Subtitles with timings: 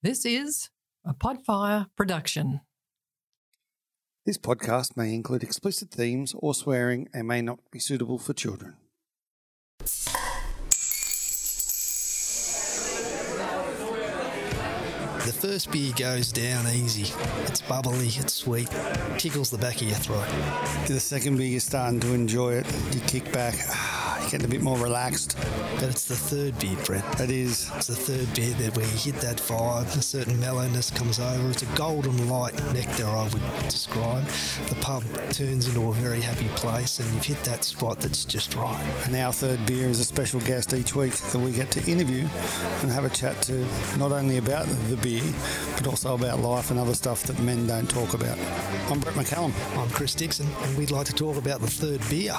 [0.00, 0.70] This is
[1.04, 2.60] a Podfire production.
[4.24, 8.76] This podcast may include explicit themes or swearing and may not be suitable for children.
[15.26, 17.12] The first beer goes down easy.
[17.46, 18.70] It's bubbly, it's sweet,
[19.18, 20.28] tickles the back of your throat.
[20.86, 22.66] The second beer, you're starting to enjoy it.
[22.94, 23.66] You kick back, you're
[24.30, 25.36] getting a bit more relaxed.
[25.76, 27.20] But it's the third beer, Brett.
[27.20, 27.70] It is.
[27.76, 31.50] It's the third beer that where you hit that vibe, a certain mellowness comes over.
[31.50, 34.26] It's a golden light nectar, I would describe.
[34.68, 38.54] The pub turns into a very happy place, and you've hit that spot that's just
[38.54, 38.84] right.
[39.06, 42.28] And our third beer is a special guest each week that we get to interview
[42.82, 43.66] and have a chat to
[43.98, 45.22] not only about the beer,
[45.76, 48.38] but also about life and other stuff that men don't talk about.
[48.90, 49.52] I'm Brett McCallum.
[49.78, 52.36] I'm Chris Dixon, and we'd like to talk about the third beer.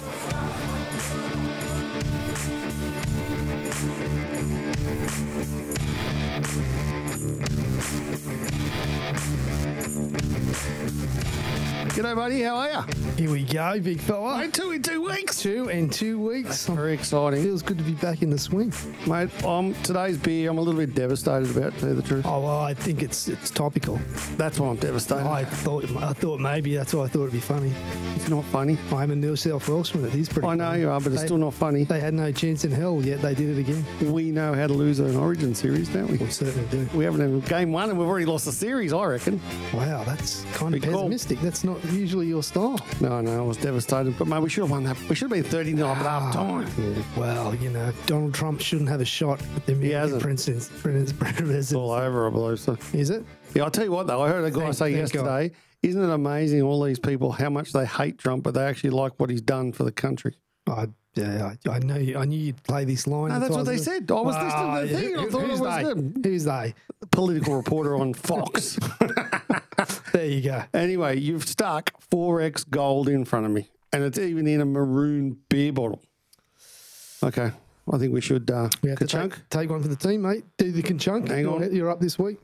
[12.00, 12.42] G'day, buddy.
[12.44, 13.09] How are you?
[13.20, 14.38] Here we go, big fella.
[14.38, 15.42] Mate, two in two weeks.
[15.42, 16.68] Two in two weeks.
[16.68, 17.44] Very exciting.
[17.44, 18.72] Feels good to be back in the swing.
[19.08, 22.26] Mate, um, today's beer, I'm a little bit devastated about, to tell you the truth.
[22.26, 24.00] Oh well, I think it's it's topical.
[24.38, 25.28] That's why I'm devastated.
[25.28, 27.74] I thought I thought maybe that's why I thought it'd be funny.
[28.16, 28.78] It's not funny.
[28.94, 30.06] I'm a New South Welshman.
[30.06, 30.48] It is pretty.
[30.48, 30.82] I know funny.
[30.84, 31.84] you are, but it's They- still not funny.
[31.84, 33.84] They had no chance in hell, yet they did it again.
[34.14, 36.20] We know how to lose an Origin series, don't we?
[36.20, 36.88] We certainly do.
[36.98, 38.94] We haven't even game one, and we've already lost the series.
[38.94, 39.42] I reckon.
[39.74, 41.02] Wow, that's kind of Big call.
[41.02, 41.42] pessimistic.
[41.42, 42.80] That's not usually your style.
[43.02, 44.18] No, no, I was devastated.
[44.18, 44.98] But mate, we should have won that.
[45.10, 46.68] We should have been 30 0 at half time.
[47.18, 50.22] Well, you know, Donald Trump shouldn't have a shot at the American hasn't.
[50.82, 51.20] president.
[51.20, 52.60] president- It's all over, I believe.
[52.60, 53.24] So Is it?
[53.56, 54.22] yeah, I'll tell you what though.
[54.22, 55.24] I heard a guy Thank- say thank God.
[55.26, 55.52] yesterday.
[55.82, 59.14] Isn't it amazing all these people how much they hate Trump, but they actually like
[59.18, 60.36] what he's done for the country?
[60.68, 61.96] I, yeah, I, I know.
[61.96, 63.30] You, I knew you'd play this line.
[63.30, 64.12] No, that's what they said.
[64.12, 65.18] I was listening to the Ah, thing.
[65.18, 65.84] I thought it who's was they?
[65.86, 66.14] them.
[66.24, 66.74] Who's they?
[67.12, 68.78] Political reporter on Fox.
[70.14, 70.64] There you go.
[70.74, 75.38] anyway, you've stuck 4X gold in front of me, and it's even in a maroon
[75.50, 76.02] beer bottle.
[77.24, 77.52] Okay.
[77.92, 79.34] I think we should uh, We have to ka-chunk.
[79.36, 80.44] take, take one for the team, mate.
[80.58, 81.28] Do the Kachunk.
[81.28, 81.62] Hang on.
[81.62, 82.38] You're, you're up this week.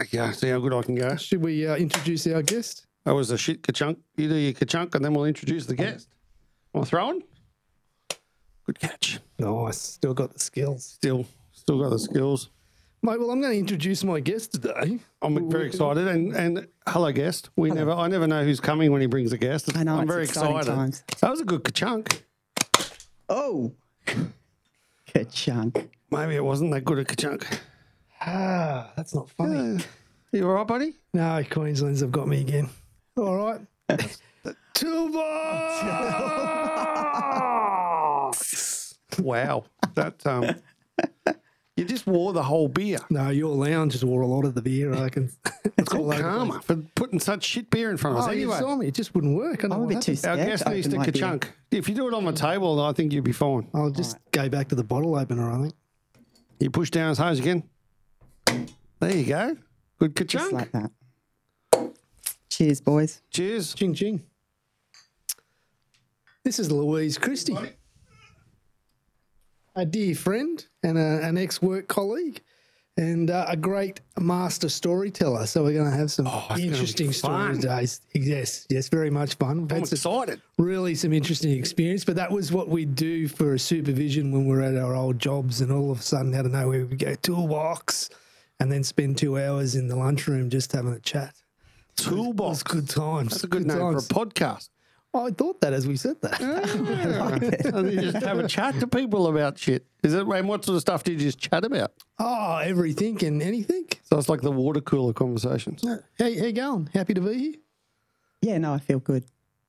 [0.00, 1.16] Okay, see how good I can go.
[1.16, 2.86] Should we uh, introduce our guest?
[3.04, 3.98] That was a shit ka-chunk.
[4.16, 6.08] You do your ka-chunk, and then we'll introduce the guest.
[6.74, 7.22] Want to throw in?
[8.66, 9.20] Good catch.
[9.38, 9.78] Nice.
[9.80, 10.84] Still got the skills.
[10.84, 12.50] Still, still got the skills.
[13.06, 14.98] Mate, well, I'm going to introduce my guest today.
[15.22, 16.08] I'm very excited.
[16.08, 17.50] And and hello, guest.
[17.54, 19.76] We never, I never know who's coming when he brings a guest.
[19.76, 20.66] I know, I'm it's very excited.
[20.66, 21.04] times.
[21.20, 22.24] That was a good ka-chunk.
[23.28, 23.72] Oh,
[25.14, 25.88] good chunk.
[26.10, 27.46] Maybe it wasn't that good a ka-chunk.
[28.22, 29.84] Ah, that's not funny.
[30.32, 30.94] You all right, buddy?
[31.14, 32.68] No, Queensland's have got me again.
[33.16, 33.60] All right.
[34.74, 35.84] Toolbox!
[39.22, 39.64] Wow.
[39.94, 40.56] That um
[41.76, 42.98] you just wore the whole beer.
[43.10, 44.94] no, your lounge just wore a lot of the beer.
[44.94, 45.30] I can.
[45.78, 48.28] It's called karma for putting such shit beer in front of us.
[48.28, 48.86] Oh, you anyway, saw me.
[48.86, 49.62] It just wouldn't work.
[49.64, 50.40] I don't I'm a bit too happened.
[50.40, 51.52] our guest to needs open to ka-chunk.
[51.70, 53.68] If you do it on the table, I think you'd be fine.
[53.74, 55.74] I'll just go back to the bottle opener, I think.
[56.60, 57.62] You push down his hose again.
[59.00, 59.56] There you go.
[59.98, 60.28] Good kachunk.
[60.28, 60.52] Just ka-chunk.
[60.52, 61.92] like that.
[62.48, 63.20] Cheers, boys.
[63.30, 63.74] Cheers.
[63.74, 64.22] Ching ching.
[66.42, 67.56] This is Louise Christie,
[69.76, 72.40] a dear friend and a, an ex work colleague,
[72.96, 75.46] and uh, a great master storyteller.
[75.46, 77.86] So we're going to have some Oh, it's gonna be interesting stories today.
[78.14, 79.62] Yes, yes, very much fun.
[79.62, 80.40] We've I'm some, excited.
[80.58, 84.62] really some interesting experience, but that was what we do for supervision when we we're
[84.62, 88.08] at our old jobs, and all of a sudden, out of nowhere, we go toolbox,
[88.58, 91.34] and then spend two hours in the lunchroom just having a chat.
[91.96, 92.62] Toolbox.
[92.62, 93.30] good times.
[93.32, 94.06] That's a good name times.
[94.06, 94.70] for a podcast.
[95.24, 96.40] I thought that as we said that.
[97.74, 99.86] and you just have a chat to people about shit.
[100.02, 100.26] Is it?
[100.26, 101.92] And what sort of stuff do you just chat about?
[102.18, 103.88] Oh, everything and anything.
[104.04, 105.82] So it's like the water cooler conversations.
[106.16, 106.88] Hey, how you going?
[106.92, 107.54] Happy to be here.
[108.42, 109.24] Yeah, no, I feel good.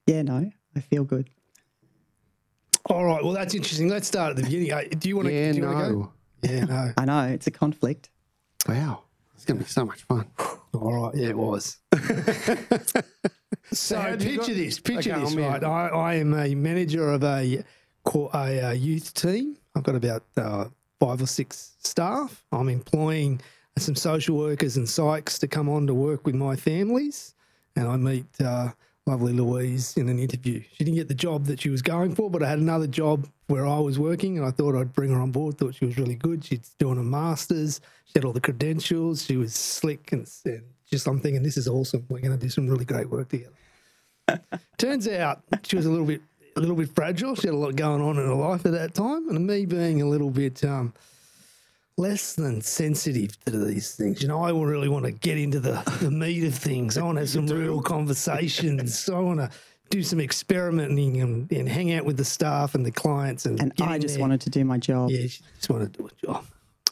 [0.06, 1.30] Yeah, no, I feel good.
[2.86, 3.24] All right.
[3.24, 3.90] Well, that's interesting.
[3.90, 4.72] Let's start at the beginning.
[4.72, 5.34] Uh, Do you want to?
[5.34, 5.96] Yeah, do you wanna no.
[5.96, 6.12] go?
[6.44, 6.94] Yeah, no.
[6.98, 8.10] I know it's a conflict.
[8.68, 9.04] Wow.
[9.36, 10.26] It's going to be so much fun.
[10.74, 11.16] All right.
[11.16, 11.78] Yeah, it was.
[13.72, 14.80] so have you picture got- this.
[14.80, 15.34] Picture Okay, this.
[15.34, 15.40] I'm.
[15.40, 15.64] Right.
[15.64, 17.64] I, I am a manager of a
[18.06, 19.58] co- a, uh youth team.
[19.76, 20.66] I've got about uh,
[21.00, 22.44] five or six staff.
[22.52, 23.42] I'm employing
[23.78, 27.36] some social workers and psychs to come on to work with my families,
[27.76, 28.70] and I meet uh,
[29.08, 30.62] lovely Louise in an interview.
[30.74, 33.28] She didn't get the job that she was going for, but I had another job
[33.48, 35.58] where I was working, and I thought I'd bring her on board.
[35.58, 36.44] Thought she was really good.
[36.44, 37.80] She's doing a masters.
[38.06, 39.24] She had all the credentials.
[39.24, 42.06] She was slick, and, and just I'm thinking this is awesome.
[42.10, 43.54] We're going to do some really great work together.
[44.78, 46.22] Turns out she was a little bit
[46.56, 47.36] a little bit fragile.
[47.36, 50.02] She had a lot going on in her life at that time, and me being
[50.02, 50.94] a little bit um,
[51.98, 54.22] less than sensitive to these things.
[54.22, 56.98] You know, I really want to get into the, the meat of things.
[56.98, 59.10] I want to have some real conversations.
[59.10, 59.50] I want to
[59.90, 63.46] do some experimenting and, and hang out with the staff and the clients.
[63.46, 64.22] And, And I just there.
[64.22, 65.10] wanted to do my job.
[65.10, 66.46] Yeah, she just wanted to do a job.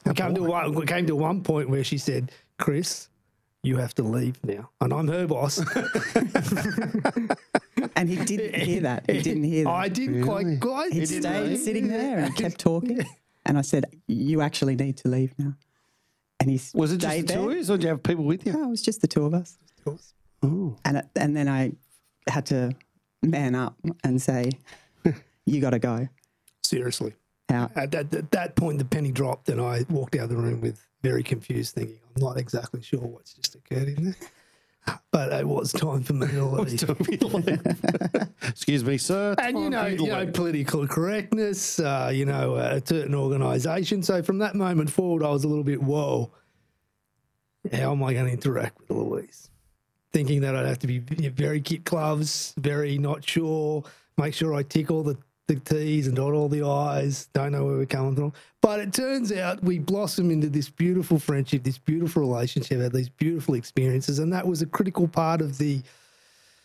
[0.06, 3.10] We came, to one, we came to one point where she said, Chris,
[3.64, 4.70] you have to leave now.
[4.80, 5.64] And I'm her boss.
[7.98, 9.10] And he didn't hear that.
[9.10, 9.70] He didn't hear that.
[9.70, 10.92] I didn't quite, quite.
[10.92, 13.06] he stayed sitting there and kept talking.
[13.46, 15.54] And I said, You actually need to leave now.
[16.40, 18.46] And he Was it just the two of you, or did you have people with
[18.46, 18.54] you?
[18.54, 19.58] No, it was just the two of us.
[20.44, 20.76] Oh.
[20.86, 21.72] And, it- and then I
[22.28, 22.76] had to
[23.24, 24.52] man up and say,
[25.46, 26.08] You got to go
[26.64, 27.14] Seriously.
[27.52, 27.72] out.
[27.78, 30.62] At that, at that point, the penny dropped, and I walked out of the room
[30.62, 34.16] with very confused, thinking, I'm not exactly sure what's just occurred in there.
[35.12, 36.46] But it was time for me to
[37.28, 37.62] leave.
[38.44, 39.34] Excuse me, sir.
[39.38, 40.34] And you Time know, for you to know, leave.
[40.34, 44.04] political correctness, uh, you know, a certain organisation.
[44.04, 46.32] So from that moment forward, I was a little bit, whoa,
[47.72, 49.50] how am I going to interact with Louise?
[50.12, 53.84] Thinking that I'd have to be very kit gloves, very not sure,
[54.18, 55.18] make sure I tick all the,
[55.48, 58.34] the T's and dot all the I's, don't know where we're coming from.
[58.62, 63.10] But it turns out we blossom into this beautiful friendship, this beautiful relationship, had these
[63.10, 64.20] beautiful experiences.
[64.20, 65.82] And that was a critical part of the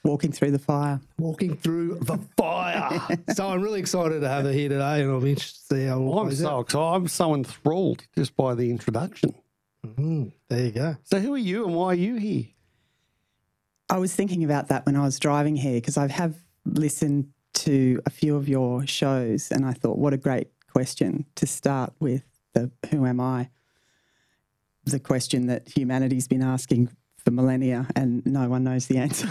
[0.02, 0.98] Walking through the fire.
[1.18, 3.00] walking through the fire.
[3.34, 5.84] so I'm really excited to have her here today, and I'll be interested to see
[5.86, 6.60] how it I'm so out.
[6.60, 6.84] excited.
[6.86, 9.34] I'm so enthralled just by the introduction.
[9.84, 10.96] Mm, there you go.
[11.02, 12.44] So, who are you and why are you here?
[13.90, 16.34] I was thinking about that when I was driving here because I have
[16.64, 17.28] listened
[17.60, 21.92] to a few of your shows and I thought, what a great question to start
[22.00, 22.22] with
[22.54, 23.50] the who am I?
[24.84, 29.28] The question that humanity's been asking for millennia and no one knows the answer.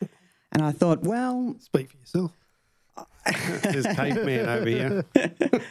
[0.52, 2.32] and I thought, well, Speak for yourself.
[3.62, 5.04] There's caveman over here.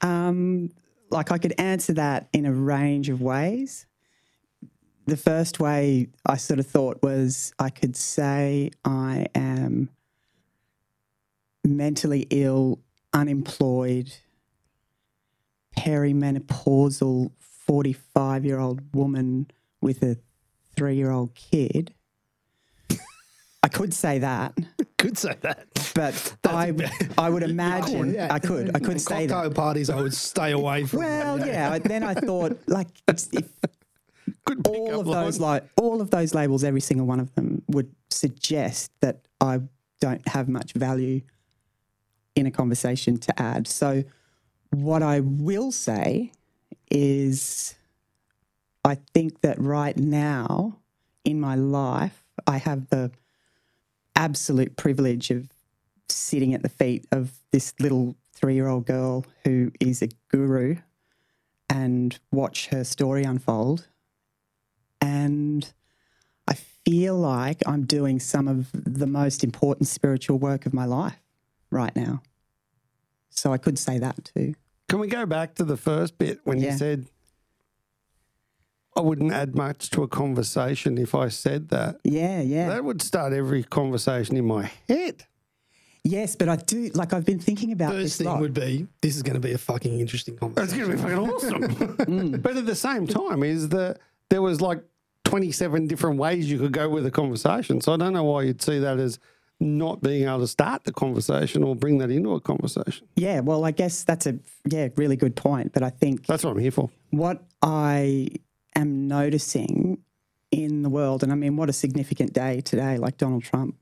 [0.00, 0.70] Um,
[1.10, 3.86] like I could answer that in a range of ways.
[5.06, 9.88] The first way I sort of thought was I could say I am
[11.76, 12.80] mentally ill,
[13.12, 14.12] unemployed,
[15.76, 19.50] perimenopausal 45 year old woman
[19.80, 20.16] with a
[20.76, 21.94] three year old kid.
[23.62, 24.56] I could say that,
[24.98, 25.66] Could say that.
[25.94, 26.72] but I,
[27.18, 28.74] I would imagine I could.
[28.74, 29.34] I could say that.
[29.34, 31.00] Cocktail parties, I would stay away from.
[31.00, 31.72] Well, yeah.
[31.72, 33.48] I- Then I thought, like, if
[34.64, 35.52] all of those, line.
[35.62, 39.60] like, all of those labels, every single one of them, would suggest that I
[40.00, 41.20] don't have much value
[42.38, 43.66] in a conversation to add.
[43.66, 44.04] So,
[44.70, 46.32] what I will say
[46.90, 47.74] is,
[48.84, 50.78] I think that right now
[51.24, 53.10] in my life, I have the
[54.14, 55.48] absolute privilege of
[56.08, 60.76] sitting at the feet of this little three year old girl who is a guru
[61.68, 63.88] and watch her story unfold.
[65.00, 65.70] And
[66.46, 71.20] I feel like I'm doing some of the most important spiritual work of my life
[71.70, 72.22] right now.
[73.30, 74.54] So I could say that too.
[74.88, 76.72] Can we go back to the first bit when Yeah.
[76.72, 77.06] you said,
[78.96, 82.00] I wouldn't add much to a conversation if I said that?
[82.02, 82.68] Yeah, yeah.
[82.68, 85.24] That would start every conversation in my head.
[86.02, 88.40] yes, but I do, like, I've been thinking about First this thing lot.
[88.40, 90.90] would be this is going to be a fucking interesting conversation.
[90.90, 91.96] It's going to be fucking awesome.
[92.08, 92.42] Mm.
[92.42, 93.98] but at the same time, is that
[94.30, 94.82] there was like
[95.24, 97.80] 27 different ways you could go with a conversation.
[97.82, 99.18] So I don't know why you'd see that as
[99.60, 103.06] not being able to start the conversation or bring that into a conversation.
[103.16, 105.72] yeah, well, I guess that's a, yeah, really good point.
[105.72, 106.90] But I think That's what I'm here for.
[107.10, 108.28] what I
[108.76, 109.98] am noticing
[110.50, 113.76] in the world, and I mean, what a significant day today, like Donald Trump.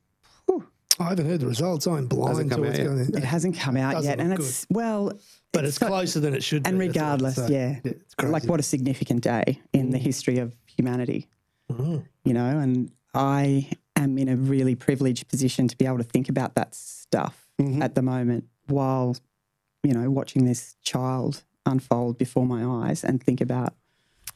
[0.99, 1.87] I haven't heard the results.
[1.87, 2.87] I'm blind Hasn't to what's out yet.
[2.87, 5.13] going It hasn't come out Doesn't yet, and look it's well,
[5.53, 6.87] But it's got- closer than it should and be.
[6.87, 7.53] that's regardless, say.
[7.53, 8.33] yeah, it's crazy.
[8.33, 10.03] like what a significant day in the mm.
[10.03, 11.29] history of humanity,
[11.71, 11.99] mm-hmm.
[12.25, 12.59] you know.
[12.59, 16.75] And I am in a really privileged position to be able to think about that
[16.75, 17.83] stuff mm-hmm.
[17.83, 19.17] at the moment while,
[19.83, 23.75] you know, watching this child unfold before my eyes and think about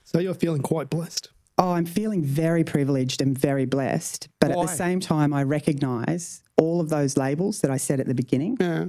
[0.04, 1.30] So you're feeling quite blessed.
[1.58, 4.28] Oh, I'm feeling very privileged and very blessed.
[4.40, 8.06] But at the same time, I recognize all of those labels that I said at
[8.06, 8.56] the beginning.
[8.58, 8.86] Yeah.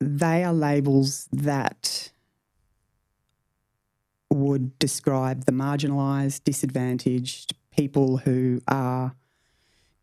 [0.00, 2.12] They are labels that
[4.30, 9.14] would describe the marginalized, disadvantaged people who are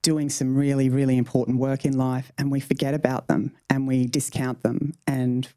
[0.01, 4.05] doing some really, really important work in life and we forget about them and we
[4.05, 5.49] discount them and,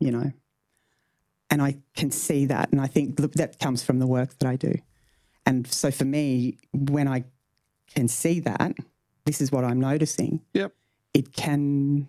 [0.00, 0.32] you know,
[1.48, 2.72] and I can see that.
[2.72, 4.74] And I think look, that comes from the work that I do.
[5.44, 7.22] And so for me, when I
[7.94, 8.72] can see that,
[9.24, 10.72] this is what I'm noticing, Yep.
[11.14, 12.08] it can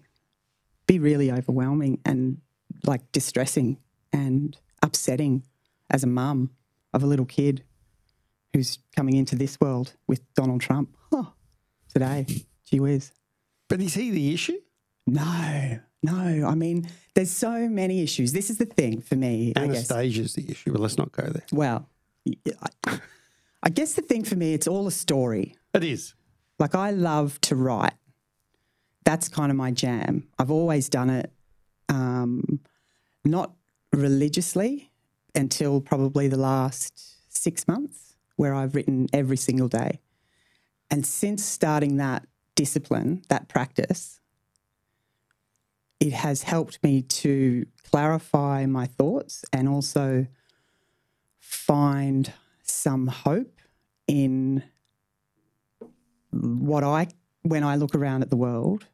[0.88, 2.42] be really overwhelming and
[2.86, 3.78] like distressing.
[4.12, 5.44] And upsetting
[5.92, 6.50] as a mum
[6.92, 7.64] of a little kid
[8.58, 10.96] who's coming into this world with Donald Trump.
[11.12, 11.32] Oh,
[11.94, 12.26] today,
[12.66, 13.12] gee whiz.
[13.70, 14.58] But is he the issue?
[15.06, 16.48] No, no.
[16.48, 18.34] I mean, there's so many issues.
[18.34, 19.92] This is the thing for me, I guess.
[19.92, 21.46] Anastasia's the issue, but let's not go there.
[21.52, 21.88] Well,
[23.62, 25.56] I guess the thing for me, it's all a story.
[25.76, 26.16] It is.
[26.58, 27.94] Like I love to write.
[29.06, 30.28] That's kind of my jam.
[30.40, 31.32] I've always done it,
[31.90, 32.60] um,
[33.24, 33.54] not
[33.94, 34.92] religiously
[35.36, 38.07] until probably the last six months,
[38.38, 40.00] where I've written every single day.
[40.90, 42.26] And since starting that
[42.56, 44.22] discipline, that practice,
[46.00, 50.28] it has helped me to clarify my thoughts and also
[51.40, 53.60] find some hope
[54.08, 54.64] in
[56.32, 57.08] what I,
[57.42, 58.86] when I look around at the world,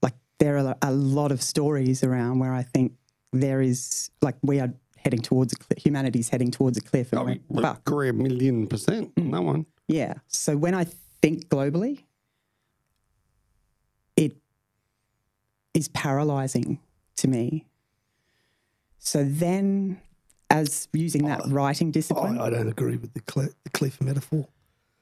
[0.00, 2.92] like there are a lot of stories around where I think
[3.32, 4.72] there is, like we are
[5.04, 7.12] heading towards a cliff, humanity's heading towards a cliff.
[7.12, 9.32] And I we're- would well, agree a million percent on mm.
[9.32, 9.66] that one.
[9.88, 10.14] yeah.
[10.28, 10.86] So when I
[11.20, 12.04] think globally,
[14.16, 14.36] it
[15.74, 16.78] is paralyzing
[17.16, 17.66] to me.
[18.98, 20.00] So then,
[20.50, 23.70] as using that oh, writing oh, discipline, I, I don't agree with the cliff, the
[23.70, 24.46] cliff metaphor.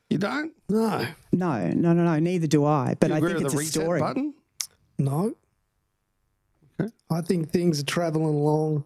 [0.09, 0.53] You don't?
[0.69, 2.97] No, no, no, no, no, neither do I.
[2.99, 4.01] But you I think it's the a reset story.
[4.01, 4.35] button?
[4.99, 5.35] no.
[6.81, 6.91] Okay.
[7.11, 8.85] I think things are travelling along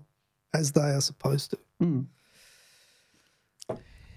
[0.54, 1.58] as they are supposed to.
[1.80, 2.00] Hmm.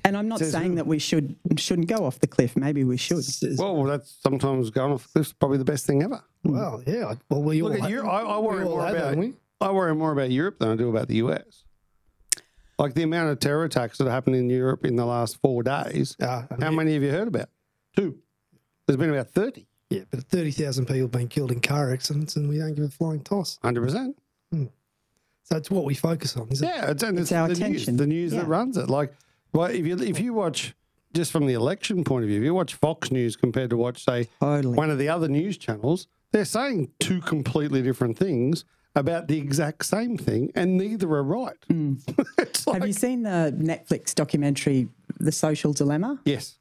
[0.05, 0.75] And I'm not Says saying who?
[0.77, 2.55] that we should shouldn't go off the cliff.
[2.55, 3.25] Maybe we should.
[3.25, 6.23] Says- Well, that's sometimes going off the cliff's probably the best thing ever.
[6.45, 6.51] Hmm.
[6.53, 7.07] well, yeah.
[7.07, 8.07] I- Well, we Look all at Europe.
[8.09, 9.33] I, I we worry all more have, about haven't we?
[9.59, 11.63] I worry more about Europe than I do about the US.
[12.79, 16.15] Like the amount of terror attacks that happened in Europe in the last four days.
[16.21, 17.49] Ah, How mean, many have you heard about?
[17.95, 18.19] Two.
[18.85, 19.67] There's been about 30.
[19.89, 22.89] Yeah, but 30,000 people have been killed in car accidents and we don't give a
[22.89, 23.57] flying toss.
[23.63, 24.13] 100%.
[25.49, 26.71] So it's what we focus on, isn't it?
[26.75, 27.93] Yeah, it's, and It's it's, our the attention.
[27.93, 28.89] News, the news that runs it.
[28.89, 29.13] Like,
[29.53, 30.75] well, if you if you watch
[31.13, 34.03] just from the election point of view, if you watch Fox News compared to watch
[34.03, 34.75] say Totally.
[34.75, 39.85] one of the other news channels, they're saying two completely different things about the exact
[39.85, 41.55] same thing, and neither are right.
[41.69, 42.79] it's like, Mm.
[42.81, 44.89] Have you seen the Netflix documentary,
[45.19, 46.19] The Social Dilemma?
[46.25, 46.57] yes.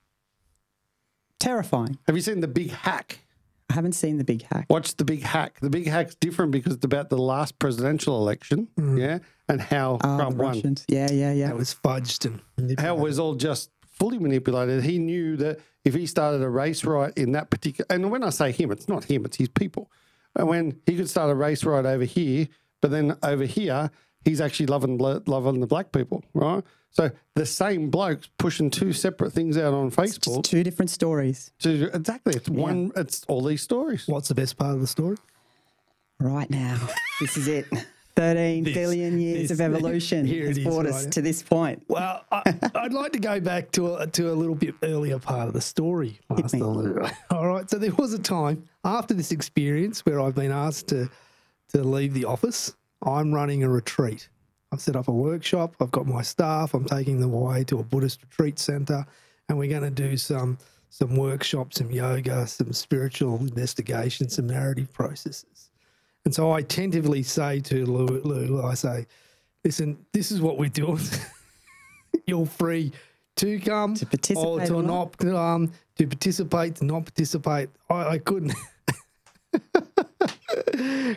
[1.38, 1.99] Terrifying.
[2.07, 3.21] Have you seen the Big Hack?
[3.70, 4.66] I haven't seen the big hack.
[4.70, 5.58] Watch the Big Hack.
[5.61, 8.99] The Big Hack's different because it's about the last presidential election, mm.
[8.99, 9.18] yeah,
[9.49, 10.54] and how Oh, Trump won.
[10.54, 10.85] Russians.
[10.88, 11.49] Yeah, yeah, yeah.
[11.49, 12.25] That was fudged
[12.56, 14.85] and how it was all just fully manipulated.
[14.85, 18.30] He knew that if he started a race right in that particular, and when I
[18.30, 19.90] say him, it's not him, it's his people.
[20.37, 22.49] And when he could start a race right over here,
[22.80, 23.90] but then over here,
[24.26, 26.62] he's actually loving loving the black people, right?
[26.90, 30.42] So the same blokes pushing two separate things out on Just Facebook.
[30.45, 32.90] two different stories To, exactly, it's one.
[32.97, 34.04] It's all these stories.
[34.06, 35.16] What's the best part of the story?
[36.18, 36.78] right now.
[37.21, 37.66] this is it.
[38.16, 41.12] 13 billion years this- of evolution here has it is, brought us right.
[41.12, 41.83] to this point.
[41.88, 45.49] Well, I, I'd like to go back to a, to a little bit earlier part
[45.49, 46.18] of the story.
[46.30, 46.62] Master me.
[46.62, 47.04] Lou.
[47.30, 47.68] All right.
[47.68, 51.11] So there was a time after this experience where I've been asked to
[51.75, 52.75] to leave the office.
[53.06, 54.28] I'm running a retreat.
[54.72, 55.76] I've set up a workshop.
[55.80, 56.75] I've got my staff.
[56.75, 59.06] I'm taking them away to a Buddhist retreat center,
[59.48, 60.58] and we're going to do some
[60.88, 65.70] some workshops, some yoga, some spiritual investigation, some narrative processes.
[66.25, 69.06] And so I tentatively say to Lou, Lou I say,
[69.64, 71.00] listen, this is what we're doing.
[72.26, 72.92] You're free
[73.36, 77.68] to come To participate or to or not, um, to participate, to not participate.
[77.90, 78.54] I, I couldn't.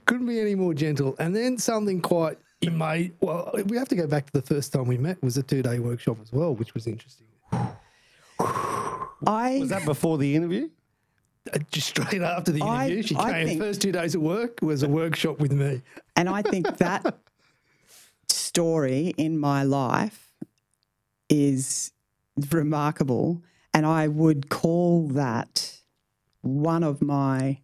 [0.05, 1.15] couldn't be any more gentle.
[1.19, 3.13] And then something quite made.
[3.21, 5.17] Well, we have to go back to the first time we met.
[5.17, 7.27] It was a two day workshop as well, which was interesting.
[9.25, 10.69] I Was that before the interview?
[11.53, 13.47] Uh, Just straight after the I- interview, she I came.
[13.47, 15.81] think- first two days of work was a workshop with me.
[16.15, 17.17] And I think that
[18.27, 20.31] story in my life
[21.29, 21.91] is
[22.51, 23.41] remarkable.
[23.73, 25.79] And I would call that
[26.41, 27.59] one of my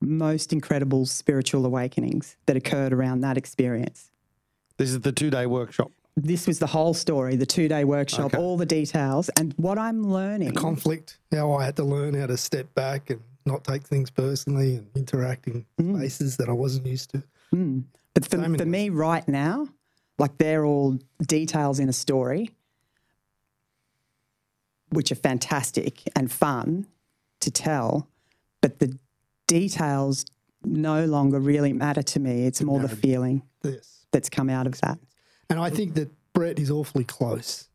[0.00, 4.10] most incredible spiritual awakenings that occurred around that experience.
[4.76, 5.90] This is the two day workshop.
[6.16, 8.38] This was the whole story, the two day workshop, Okay.
[8.38, 9.28] all the details.
[9.30, 10.54] And what I'm learning.
[10.54, 14.76] conflict, how I had to learn how to step back and not take things personally
[14.76, 15.96] and interact in mm.
[15.96, 17.22] spaces that I wasn't used to.
[17.54, 17.84] Mm.
[18.14, 19.68] But for, for me right now,
[20.18, 22.50] like they're all details in a story,
[24.90, 26.86] which are fantastic and fun
[27.40, 28.08] to tell,
[28.60, 28.98] but the
[29.48, 30.24] details
[30.64, 32.46] no longer really matter to me.
[32.46, 34.06] It's more the feeling This.
[34.12, 34.98] that's come out of that.
[35.50, 37.68] And I think that Brett is awfully close.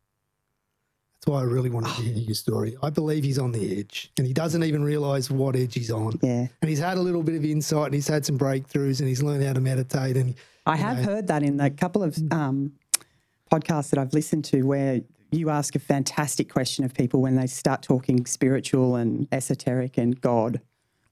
[1.15, 2.75] That's why I really wanted to hear your story.
[2.83, 6.19] I believe he's on the edge and he doesn't even realize what edge he's on.
[6.21, 6.47] Yeah.
[6.61, 9.23] And he's had a little bit of insight and he's had some breakthroughs and he's
[9.23, 10.17] learned how to meditate.
[10.17, 12.73] And I have heard that in a couple of um,
[13.51, 15.01] podcasts that I've listened to where
[15.31, 20.19] you ask a fantastic question of people when they start talking spiritual and esoteric and
[20.19, 20.61] God.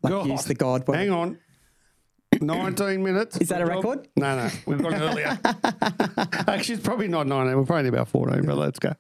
[0.04, 0.28] Like God.
[0.28, 0.84] use the God.
[0.88, 1.38] Hang on.
[2.42, 3.38] 19 minutes.
[3.38, 4.08] Is that a record?
[4.16, 4.50] No, no.
[4.66, 5.38] We've got earlier.
[6.48, 7.56] Actually, it's probably not 19.
[7.58, 8.94] We're probably about 14, but let's go.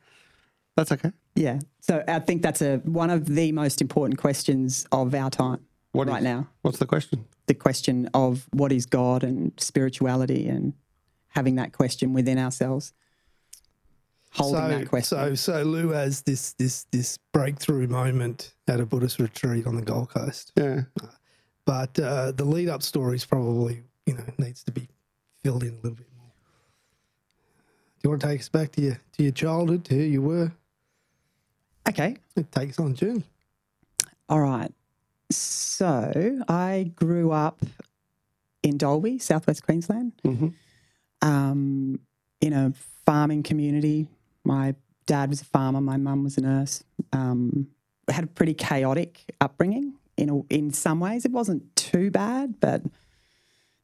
[0.75, 1.11] That's okay.
[1.35, 1.59] Yeah.
[1.79, 5.59] So I think that's a one of the most important questions of our time
[5.93, 6.47] What right is- now.
[6.61, 7.25] What's the question?
[7.47, 10.73] The question of what is God and spirituality and
[11.29, 12.93] having that question within ourselves.
[14.33, 15.17] Holding that question.
[15.17, 19.81] So, so Lou has this this this breakthrough moment at a Buddhist retreat on the
[19.81, 20.53] Gold Coast.
[20.55, 20.83] Yeah.
[21.65, 24.87] But uh, the lead up story is probably you know needs to be
[25.43, 26.31] filled in a little bit more.
[27.99, 30.21] Do you want to take us back to your to your childhood, to who you
[30.21, 30.51] were?
[31.89, 32.15] okay.
[32.35, 33.23] it takes on a journey.
[34.29, 34.71] All right.
[35.29, 37.61] So I grew up
[38.63, 40.53] in Dalby, southwest Queensland, Mhm.
[41.21, 41.99] um,
[42.39, 42.71] in a
[43.05, 44.07] farming community.
[44.43, 46.83] My dad was a farmer, my mum was a nurse.
[47.13, 47.67] Um,
[48.09, 49.93] had a pretty chaotic upbringing.
[50.17, 52.83] In a, in some ways, it wasn't too bad, but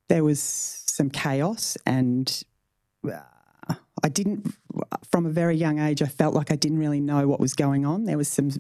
[0.10, 2.44] there was some chaos, and
[3.10, 4.54] uh, I didn't.
[5.10, 7.86] From a very young age, I felt like I didn't really know what was going
[7.86, 8.04] on.
[8.04, 8.52] There was some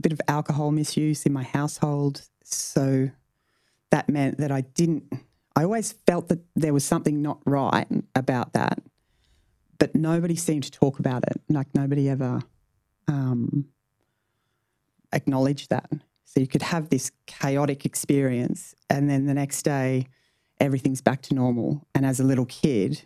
[0.00, 2.22] bit of alcohol misuse in my household.
[2.44, 3.10] So
[3.90, 5.12] that meant that I didn't,
[5.54, 8.82] I always felt that there was something not right about that,
[9.78, 11.40] but nobody seemed to talk about it.
[11.48, 12.42] Like nobody ever
[13.08, 13.66] um,
[15.12, 15.90] acknowledged that.
[16.24, 20.06] So you could have this chaotic experience, and then the next day,
[20.60, 21.86] everything's back to normal.
[21.94, 23.02] And as a little kid,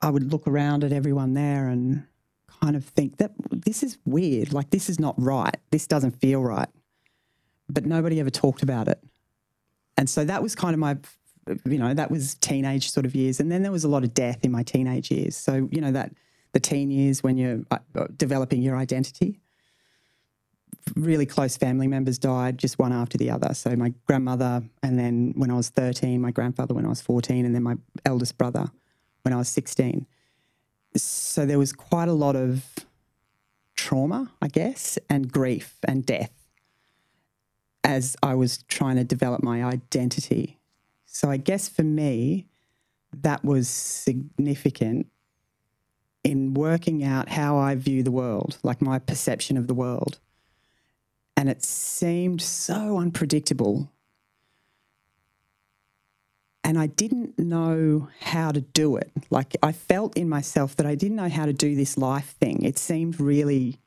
[0.00, 2.06] I would look around at everyone there and
[2.62, 4.52] kind of think that this is weird.
[4.52, 5.56] Like, this is not right.
[5.70, 6.68] This doesn't feel right.
[7.68, 9.02] But nobody ever talked about it.
[9.96, 10.98] And so that was kind of my,
[11.64, 13.40] you know, that was teenage sort of years.
[13.40, 15.36] And then there was a lot of death in my teenage years.
[15.36, 16.12] So, you know, that
[16.52, 17.78] the teen years when you're uh,
[18.16, 19.40] developing your identity.
[20.94, 23.54] Really close family members died just one after the other.
[23.54, 27.44] So, my grandmother, and then when I was 13, my grandfather when I was 14,
[27.44, 28.70] and then my eldest brother
[29.22, 30.06] when I was 16
[30.98, 32.64] so there was quite a lot of
[33.74, 36.32] trauma, I guess, and grief and death
[37.84, 40.58] as I was trying to develop my identity.
[41.16, 42.44] So I guess for me,
[43.22, 45.06] that was significant
[46.22, 50.18] in working out how I view the world, like my perception of the world.
[51.34, 53.90] And it seemed so unpredictable.
[56.62, 59.10] And I didn't know how to do it.
[59.30, 62.60] Like I felt in myself that I didn't know how to do this life thing.
[62.60, 63.80] It seemed really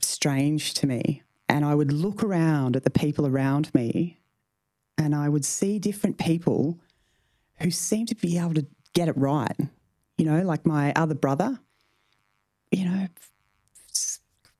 [0.00, 1.22] strange to me.
[1.50, 4.17] And I would look around at the people around me
[4.98, 6.78] and I would see different people
[7.60, 9.56] who seemed to be able to get it right.
[10.18, 11.60] You know, like my other brother,
[12.72, 13.06] you know,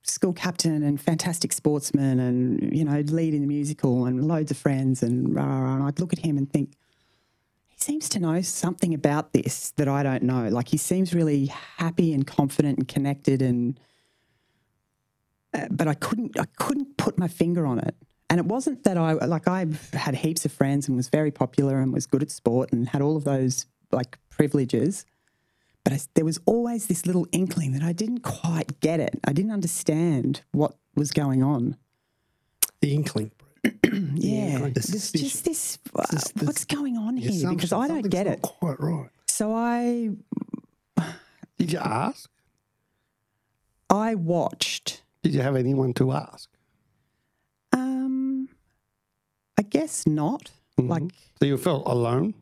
[0.03, 4.57] school captain and fantastic sportsman and, you know, lead in the musical and loads of
[4.57, 5.75] friends and rah, rah, rah.
[5.75, 6.73] And I'd look at him and think,
[7.67, 10.47] he seems to know something about this that I don't know.
[10.47, 11.47] Like he seems really
[11.77, 13.79] happy and confident and connected and
[15.53, 17.95] uh, but I couldn't I couldn't put my finger on it.
[18.29, 21.79] And it wasn't that I like I had heaps of friends and was very popular
[21.79, 25.05] and was good at sport and had all of those like privileges.
[25.83, 29.19] But I, there was always this little inkling that I didn't quite get it.
[29.25, 31.77] I didn't understand what was going on.
[32.81, 33.31] The inkling.
[34.21, 35.79] Yeah, like the there's just this.
[35.95, 37.49] uh, This- this- what's going on The here?
[37.49, 38.41] Because I don't get not it.
[38.43, 39.09] Quite right.
[39.27, 40.11] So I
[41.57, 42.29] Did you ask?
[43.89, 45.01] I watched.
[45.23, 46.49] Did you have anyone to ask?
[47.73, 48.49] Um,
[49.59, 50.51] I guess not.
[50.77, 51.03] Like
[51.39, 52.33] So you felt alone?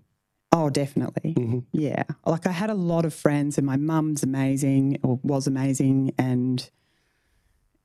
[0.51, 1.34] Oh, definitely.
[1.34, 1.65] Mhm.
[1.71, 2.03] Yeah.
[2.27, 6.13] Like I had a lot of friends, and my mum's amazing or was amazing.
[6.19, 6.69] And,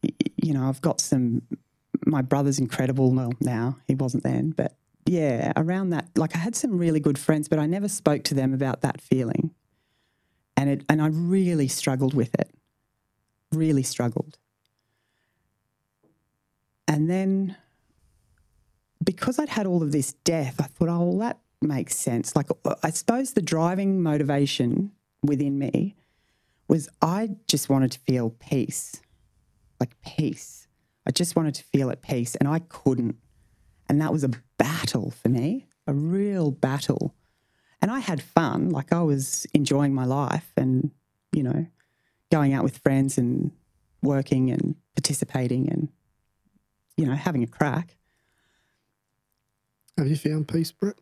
[0.03, 1.43] you know, I've got some,
[2.05, 3.11] my brother's incredible.
[3.11, 7.19] Well, now he wasn't then, but yeah, around that, like I had some really good
[7.19, 9.55] friends, but I never spoke to them about that feeling.
[10.59, 12.51] And it, and I really struggled with it.
[13.51, 14.37] Really struggled.
[16.87, 17.57] And then
[19.03, 22.37] because I'd had all of this death, I thought, oh, well, that makes sense.
[22.37, 22.49] Like,
[22.83, 25.95] I suppose the driving motivation within me
[26.69, 29.01] was I just wanted to feel peace,
[29.81, 30.67] like peace.
[31.07, 33.17] I just wanted to feel at peace, and I couldn't.
[33.89, 37.15] And that was a battle for me, a real battle.
[37.81, 40.93] And I had fun, like, I was enjoying my life and,
[41.33, 41.67] you know,
[42.31, 43.51] going out with friends and
[44.03, 45.89] working and participating and,
[46.97, 47.97] you know, having a crack.
[49.99, 50.97] Have you found peace, Brett?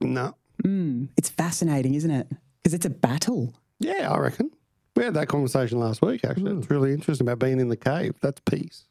[0.00, 0.34] No.
[0.64, 2.28] Mm, it's fascinating, isn't it?
[2.62, 3.54] because it's a battle.
[3.80, 4.50] Yeah, I reckon.
[4.94, 6.56] We had that conversation last week, actually.
[6.56, 8.14] It's really interesting about being in the cave.
[8.20, 8.84] That's peace.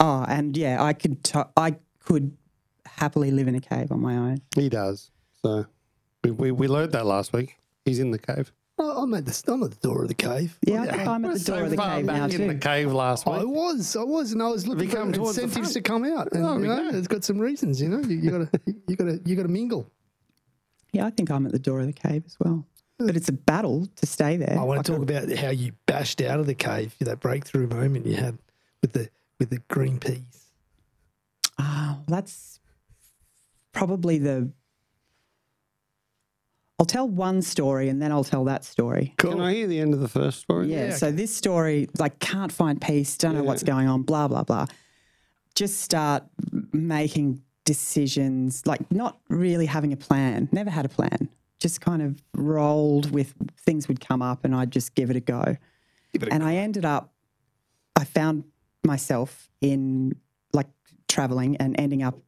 [0.00, 2.36] Oh, and yeah, I could t- I could
[2.86, 4.38] happily live in a cave on my own.
[4.56, 5.10] He does.
[5.42, 5.66] So
[6.24, 7.58] we, we, we learned that last week.
[7.84, 8.52] He's in the cave.
[8.76, 10.58] Oh, I'm at the I'm at the door of the cave.
[10.66, 12.54] Yeah, I'm at We're the door so of the far cave back now in the
[12.54, 12.58] too.
[12.60, 13.34] cave last week.
[13.36, 13.54] I week.
[13.54, 16.32] was, I was, and I was looking come for towards the incentives to come out.
[16.32, 16.96] And, Oh, you know, yeah.
[16.96, 17.80] it's got some reasons.
[17.80, 18.50] You know, you, you gotta,
[18.88, 19.88] you gotta, you gotta mingle.
[20.92, 22.66] Yeah, I think I'm at the door of the cave as well.
[22.98, 24.56] But it's a battle to stay there.
[24.58, 27.66] I want Like to talk about how you bashed out of the cave, that breakthrough
[27.68, 28.38] moment you had
[28.82, 29.08] with the
[29.40, 30.46] with the green peas.
[31.58, 32.60] Oh, that's
[33.72, 34.50] probably the.
[36.78, 39.14] I'll tell one story and then I'll tell that story.
[39.18, 39.32] Cool.
[39.32, 40.72] Can I hear the end of the first story?
[40.72, 40.90] Yeah.
[40.90, 44.66] so this story, like, can't find peace, don't know what's going on, blah, blah, blah.
[45.54, 46.24] Just start
[46.72, 51.28] making decisions, like, not really having a plan, never had a plan.
[51.60, 55.20] Just kind of rolled with things would come up and I'd just give it a
[55.20, 55.56] go.
[56.30, 57.14] and I ended up,
[57.94, 58.44] I found
[58.84, 60.14] myself in
[60.52, 60.66] like
[61.08, 62.18] traveling and ending up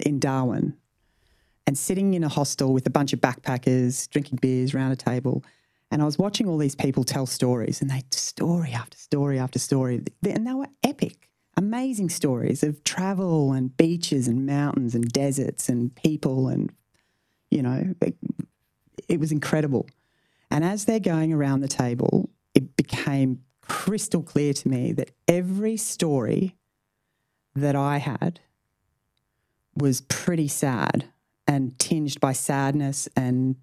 [0.00, 0.76] in Darwin
[1.70, 5.44] and sitting in a hostel with a bunch of backpackers, drinking beers around a table.
[5.92, 9.60] And I was watching all these people tell stories, and they story after story after
[9.60, 15.68] story, and they were epic, amazing stories of travel and beaches and mountains and deserts
[15.68, 16.72] and people, and
[17.52, 18.16] you know, it,
[19.06, 19.88] it was incredible.
[20.50, 25.76] And as they're going around the table, it became crystal clear to me that every
[25.76, 26.56] story
[27.54, 28.40] that I had
[29.76, 31.04] was pretty sad
[31.50, 33.56] and tinged by sadness and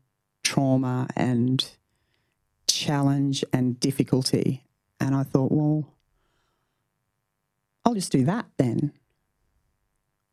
[0.43, 1.71] trauma and
[2.67, 4.65] challenge and difficulty.
[4.99, 5.87] And I thought, well,
[7.85, 8.91] I'll just do that then.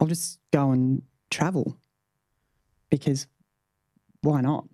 [0.01, 1.77] I'll just go and travel
[2.91, 3.29] because
[4.23, 4.65] why not?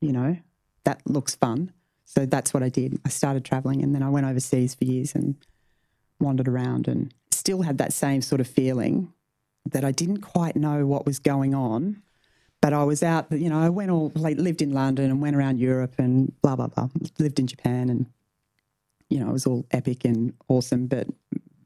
[0.00, 0.38] You know,
[0.84, 1.72] that looks fun.
[2.06, 2.98] So that's what I did.
[3.04, 5.36] I started traveling and then I went overseas for years and
[6.18, 9.12] wandered around and still had that same sort of feeling
[9.70, 12.02] that I didn't quite know what was going on.
[12.60, 15.34] But I was out, you know, I went all, like, lived in London and went
[15.34, 16.88] around Europe and blah, blah, blah.
[17.18, 18.06] Lived in Japan and,
[19.08, 20.86] you know, it was all epic and awesome.
[20.86, 21.06] But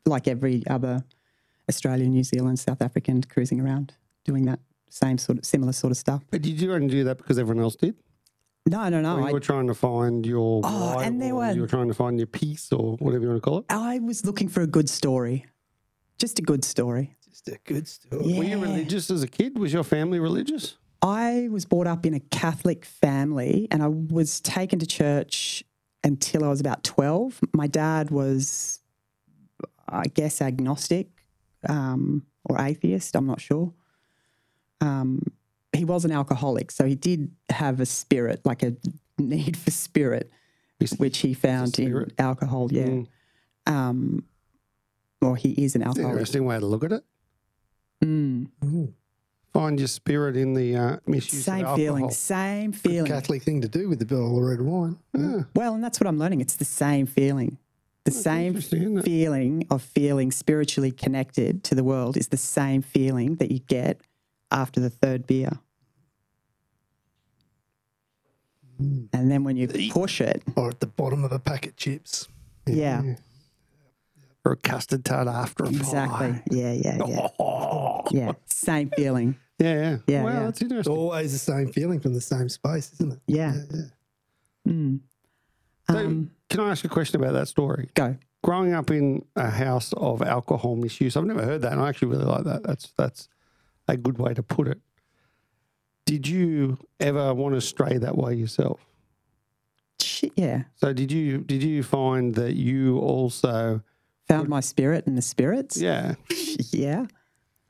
[0.07, 1.03] like every other
[1.69, 5.97] Australian, New Zealand, South African cruising around doing that same sort of similar sort of
[5.97, 6.23] stuff.
[6.31, 7.97] But did you only do that because everyone else did?
[8.67, 9.17] No, no, no.
[9.17, 11.61] or you I, were trying to find your Oh, why, and there or were- you
[11.63, 13.65] were trying to find your peace or whatever you want to call it.
[13.69, 15.45] I was looking for a good story,
[16.19, 17.17] just a good story.
[17.29, 18.25] Just a good story.
[18.27, 18.39] Yeah.
[18.39, 19.59] Were you religious as a kid?
[19.59, 20.77] Was your family religious?
[21.05, 25.63] I was brought up in a Catholic family and I was taken to church
[26.03, 27.41] until I was about 12.
[27.53, 28.81] My dad was,
[29.87, 31.09] I guess, agnostic
[31.69, 33.75] um, or atheist, I'm not sure.
[34.81, 35.21] Um,
[35.75, 38.75] he was an alcoholic, so he did have a spirit, like a
[39.19, 40.31] need for spirit,
[40.97, 42.87] which he found in alcohol, yeah.
[42.87, 43.07] Mm.
[43.67, 44.25] Um,
[45.21, 46.13] or he is an alcoholic.
[46.13, 47.05] Interesting way to look at it.
[48.03, 48.49] Mm.
[49.55, 51.77] Find your spirit in the uh, misuse Same of alcohol.
[51.77, 53.07] feeling, same feeling.
[53.07, 54.99] Catholic thing to do with the bottle of red wine.
[55.55, 56.41] Well, and that's what I'm learning.
[56.41, 57.59] It's the same feeling.
[58.05, 59.05] The same interesting, isn't it?
[59.05, 64.01] feeling of feeling spiritually connected to the world is the same feeling that you get
[64.51, 65.51] after the third beer.
[68.79, 72.27] And then when you push it, Or at the bottom of a packet of chips.
[72.67, 73.03] yeah,
[74.45, 76.33] Or a custard tart after a exactly.
[76.33, 76.43] pie.
[76.51, 77.29] Yeah, yeah, yeah.
[78.11, 79.37] Yeah, same feeling.
[79.59, 79.97] Yeah, yeah.
[80.07, 80.41] Yeah, well, yeah.
[80.41, 80.97] that's It's interesting.
[80.97, 83.21] always the same feeling from the same space, isn't it?
[83.27, 83.55] Yeah.
[84.69, 85.01] Mm.
[85.91, 87.91] So, Um, can I ask a question about that story?
[87.95, 88.17] go.
[88.43, 92.09] Growing up in a house of alcohol misuse, I've never heard that, and I actually
[92.09, 92.63] really like that.
[92.63, 93.29] That's that's
[93.89, 94.81] a good way to put it.
[96.05, 98.85] Did you ever want to stray that way yourself?
[100.01, 100.65] Shit, yeah.
[100.77, 103.83] So did you did you find that you also
[104.29, 105.79] Found my spirit in the spirits.
[105.79, 106.15] yeah,
[106.73, 107.07] Yeah.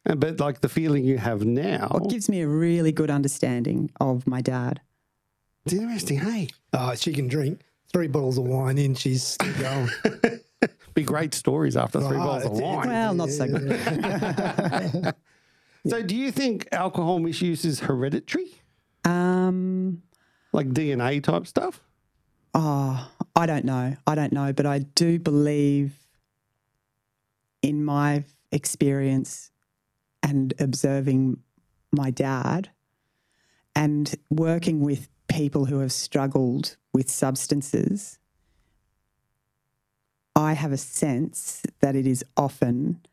[0.07, 3.91] And but like the feeling you have now, What gives me a really good understanding
[4.01, 4.81] of my dad.
[5.65, 6.19] it's interesting.
[6.19, 7.61] Hey, Oh, she can drink.
[7.93, 9.91] Three bottles of wine in, she's still going.
[10.95, 12.89] be great stories after three Oh, bottles of wine.
[12.89, 15.15] Well, not so good.
[15.87, 18.55] So do you think alcohol misuse is hereditary,
[19.05, 20.03] Um,
[20.51, 21.83] like DNA type stuff?
[22.55, 23.95] oh, I don't know.
[24.07, 25.93] I don't know, but I do believe
[27.61, 29.51] in my experience
[30.25, 31.39] and observing
[31.93, 32.71] my dad
[33.77, 38.19] and working with people who have struggled with substances.
[40.35, 43.05] I have a sense that it is often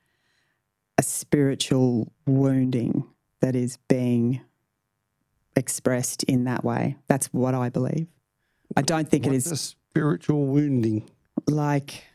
[0.97, 3.05] a spiritual wounding
[3.41, 4.41] that is being
[5.55, 6.95] expressed in that way.
[7.07, 8.07] That's what I believe.
[8.75, 11.09] I don't think it is a spiritual wounding?
[11.47, 12.05] like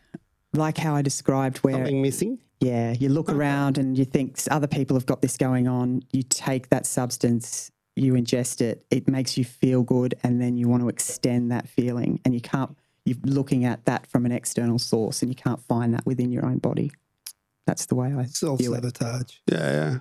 [0.57, 2.39] like how I described where Something missing?
[2.61, 6.03] yeah, you look around and you think other people have got this going on.
[6.13, 10.69] You take that substance, you ingest it, it makes you feel good, and then you
[10.69, 12.21] want to extend that feeling.
[12.25, 15.93] And you can't, you're looking at that from an external source and you can't find
[15.95, 16.91] that within your own body.
[17.67, 18.77] That's the way I Self view it.
[18.77, 19.37] sabotage.
[19.51, 19.99] Yeah, yeah.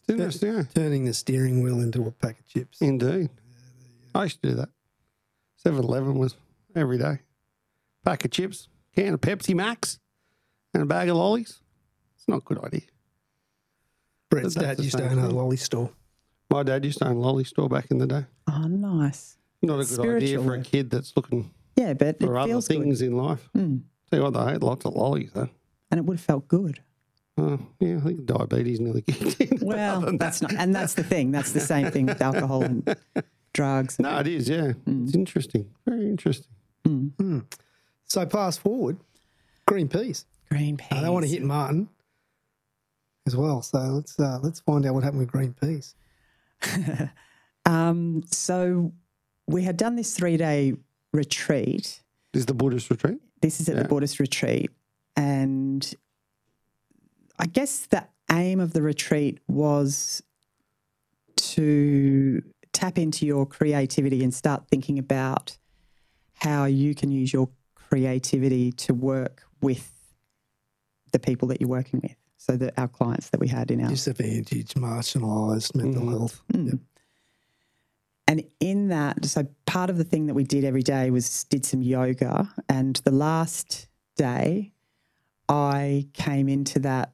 [0.00, 0.62] It's interesting, yeah.
[0.74, 2.80] Turning the steering wheel into a pack of chips.
[2.80, 3.28] Indeed.
[4.14, 4.70] I used to do that.
[5.56, 6.36] 7 Eleven was
[6.74, 7.18] every day.
[8.04, 9.98] Pack of chips, can of Pepsi Max,
[10.74, 11.60] and a bag of lollies.
[12.16, 12.82] It's not a good idea.
[14.30, 15.36] Brett's That's dad the used to same own a thing.
[15.36, 15.90] lolly store.
[16.50, 18.24] My dad used to own a lolly store back in the day.
[18.50, 19.36] Oh, nice.
[19.62, 22.48] Not a good idea Spiritual, for a kid that's looking Yeah, but it for other
[22.48, 23.08] feels things good.
[23.08, 23.48] in life.
[23.56, 23.82] Mm.
[24.10, 25.48] Tell you what, they ate lots of lollies though.
[25.90, 26.80] And it would have felt good.
[27.36, 29.48] Uh, yeah, I think diabetes nearly kicked in.
[29.58, 31.30] But Well, other than that's not, and that's the thing.
[31.30, 32.96] That's the same thing with alcohol and
[33.54, 33.98] drugs.
[33.98, 34.72] No, it is, yeah.
[34.86, 35.06] Mm.
[35.06, 35.70] It's interesting.
[35.86, 36.52] Very interesting.
[38.08, 38.98] So fast forward,
[39.68, 39.90] Greenpeace.
[39.90, 40.24] Greenpeace.
[40.50, 40.88] Green peas.
[40.92, 41.88] I don't want to hit Martin
[43.26, 43.60] as well.
[43.62, 45.94] So let's uh, let's find out what happened with Greenpeace.
[47.66, 48.92] Um, so
[49.46, 50.72] we had done this three day
[51.12, 52.00] retreat.
[52.32, 53.18] This is the Buddhist retreat.
[53.42, 53.82] This is at Yeah.
[53.82, 54.70] the Buddhist retreat.
[55.16, 55.94] And
[57.38, 60.22] I guess the aim of the retreat was
[61.36, 62.42] to
[62.72, 65.58] tap into your creativity and start thinking about
[66.36, 67.50] how you can use your
[67.88, 69.90] creativity to work with
[71.12, 72.14] the people that you're working with.
[72.40, 76.10] So that our clients that we had in our Disadvantaged, marginalised, mental Mhm.
[76.10, 76.42] health.
[76.52, 76.80] Mm.
[78.28, 81.64] And in that, so part of the thing that we did every day was did
[81.64, 82.54] some yoga.
[82.68, 84.72] And the last day,
[85.48, 87.12] I came into that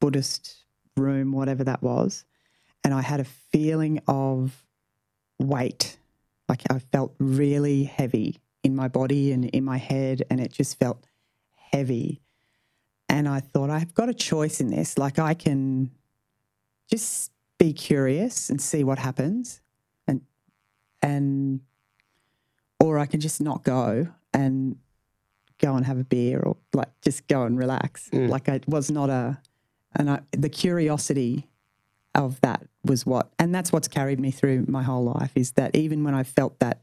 [0.00, 0.64] Buddhist
[0.96, 2.24] room, whatever that was,
[2.84, 4.66] and I had a feeling of
[5.38, 5.98] weight.
[6.48, 10.78] Like I felt really heavy in my body and in my head, and it just
[10.78, 11.04] felt
[11.54, 12.20] heavy.
[13.08, 14.98] And I thought, I've got a choice in this.
[14.98, 15.90] Like I can
[16.90, 19.60] just be curious and see what happens
[20.06, 20.22] and
[21.02, 21.60] and
[22.80, 24.76] or I can just not go and
[25.58, 28.08] go and have a beer or like just go and relax.
[28.10, 28.28] Mm.
[28.28, 29.38] Like I it was not a
[29.96, 31.48] and I the curiosity
[32.14, 35.74] of that was what and that's what's carried me through my whole life is that
[35.76, 36.80] even when I felt that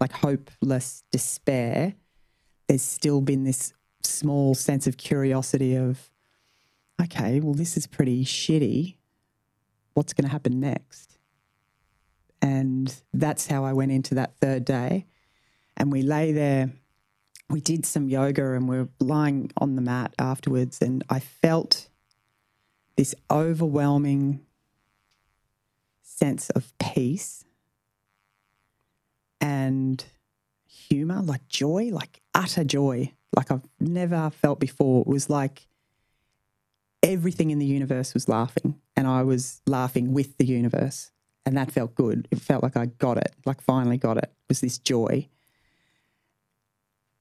[0.00, 1.94] like hopeless despair,
[2.68, 6.10] there's still been this small sense of curiosity of
[7.00, 8.96] okay, well this is pretty shitty
[9.96, 11.18] what's going to happen next?
[12.42, 15.06] And that's how I went into that third day.
[15.76, 16.70] And we lay there,
[17.48, 20.82] we did some yoga and we are lying on the mat afterwards.
[20.82, 21.88] And I felt
[22.96, 24.40] this overwhelming
[26.02, 27.45] sense of peace
[29.40, 30.04] and
[30.68, 35.02] humor, like joy, like utter joy, like I've never felt before.
[35.02, 35.66] It was like
[37.02, 41.10] everything in the universe was laughing and I was laughing with the universe.
[41.44, 42.26] And that felt good.
[42.32, 44.24] It felt like I got it, like finally got it.
[44.24, 45.28] It was this joy.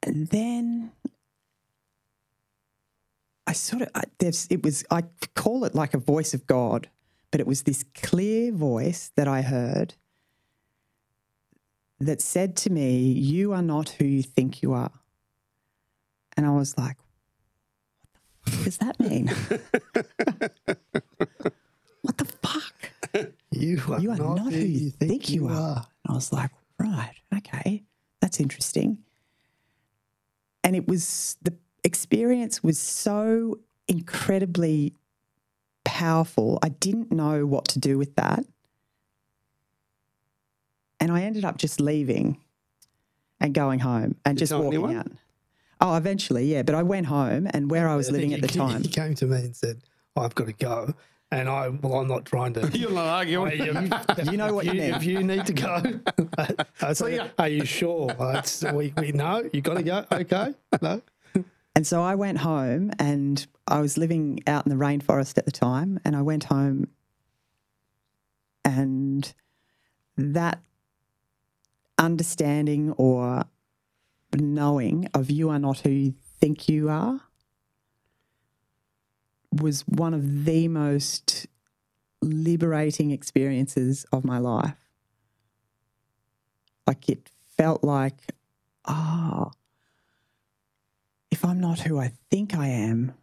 [0.01, 0.91] And then
[3.45, 5.03] I sort of, I, it was, I
[5.35, 6.89] call it like a voice of God,
[7.29, 9.93] but it was this clear voice that I heard
[11.99, 14.91] that said to me, You are not who you think you are.
[16.37, 16.97] And I was like,
[18.45, 19.27] What does that mean?
[22.01, 22.73] what the fuck?
[23.51, 25.87] You are, You are not, who you think, you are.
[26.03, 27.83] And I was like, right, okay,
[28.21, 28.97] that's interesting.
[30.63, 31.53] And it was the
[31.83, 34.93] experience was so incredibly
[35.83, 36.59] powerful.
[36.61, 38.45] I didn't know what to do with that.
[40.99, 42.37] And I ended up just leaving
[43.39, 44.97] and going home and Did you just walking anyone?
[44.97, 45.11] out.
[45.81, 46.63] Oh, eventually, yeah.
[46.63, 48.81] But I went home and where I was living at the time.
[48.81, 49.81] He came to me and said,
[50.15, 50.93] I've got to go.
[51.31, 52.69] And I, well, I'm not trying to.
[52.77, 53.59] You're not arguing.
[54.31, 54.95] You know what if you you, need.
[54.95, 55.83] if you need to go,
[56.81, 58.15] I said, are you sure?
[58.19, 60.05] It's, we, we know you got to go.
[60.11, 61.01] Okay, no.
[61.75, 65.51] And so I went home and I was living out in the rainforest at the
[65.51, 65.99] time.
[66.05, 66.87] And I went home
[68.63, 69.33] and
[70.15, 70.59] that
[71.97, 73.45] understanding or
[74.35, 77.21] knowing of you are not who you think you are
[79.51, 81.47] was one of the most
[82.21, 84.75] liberating experiences of my life.
[86.85, 88.31] Like it felt like,
[88.85, 89.51] ah,
[91.31, 93.13] if I'm not who I think I am,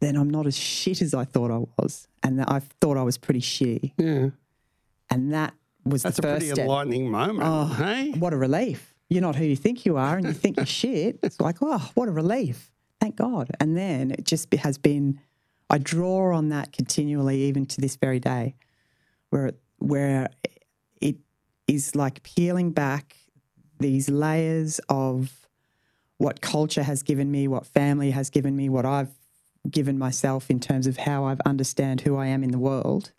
[0.00, 2.06] then I'm not as shit as I thought I was.
[2.22, 3.92] And I thought I was pretty shitty.
[3.96, 4.30] Yeah.
[5.10, 6.64] And that was That's a the first pretty step.
[6.64, 7.40] enlightening moment.
[7.42, 8.12] Oh, hey?
[8.12, 8.94] what a relief.
[9.08, 11.20] You're not who you think you are and you think you're shit.
[11.22, 12.70] It's like, oh, what a relief.
[13.00, 13.50] Thank God.
[13.60, 15.20] And then it just has been,
[15.70, 18.56] I draw on that continually, even to this very day,
[19.30, 20.28] where, where
[21.00, 21.16] it
[21.68, 23.16] is like peeling back
[23.78, 25.46] these layers of
[26.18, 29.14] what culture has given me, what family has given me, what I've
[29.70, 33.12] given myself in terms of how I've understand who I am in the world.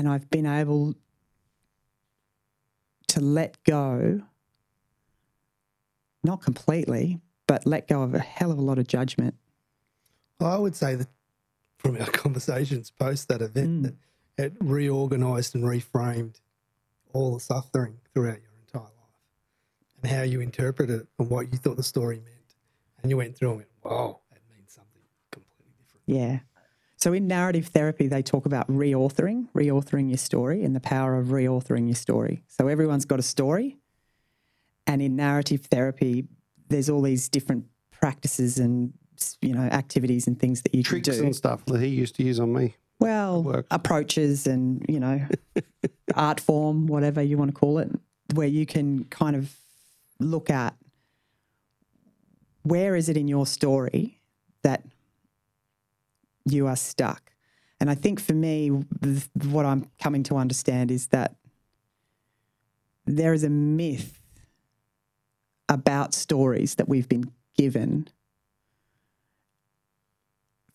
[0.00, 0.94] And I've been able
[3.08, 4.22] to let go,
[6.24, 9.34] not completely, but let go of a hell of a lot of judgment.
[10.40, 11.08] I would say that
[11.76, 13.94] from our conversations post that event, mm.
[14.36, 16.40] that it reorganized and reframed
[17.12, 21.58] all the suffering throughout your entire life and how you interpreted it and what you
[21.58, 22.54] thought the story meant.
[23.02, 26.04] And you went through and went, wow, that means something completely different.
[26.06, 26.38] Yeah.
[27.00, 31.28] So in narrative therapy, they talk about reauthoring, reauthoring your story, and the power of
[31.28, 32.42] reauthoring your story.
[32.46, 33.78] So everyone's got a story.
[34.86, 36.28] And in narrative therapy,
[36.68, 38.92] there's all these different practices and
[39.42, 41.24] you know activities and things that you Tricks can do.
[41.26, 42.76] and stuff that he used to use on me.
[42.98, 45.20] well, approaches and you know
[46.14, 47.90] art form, whatever you want to call it,
[48.34, 49.54] where you can kind of
[50.18, 50.74] look at
[52.62, 54.20] where is it in your story
[54.62, 54.82] that
[56.52, 57.32] you are stuck.
[57.80, 58.70] And I think for me,
[59.02, 61.36] th- what I'm coming to understand is that
[63.06, 64.20] there is a myth
[65.68, 68.08] about stories that we've been given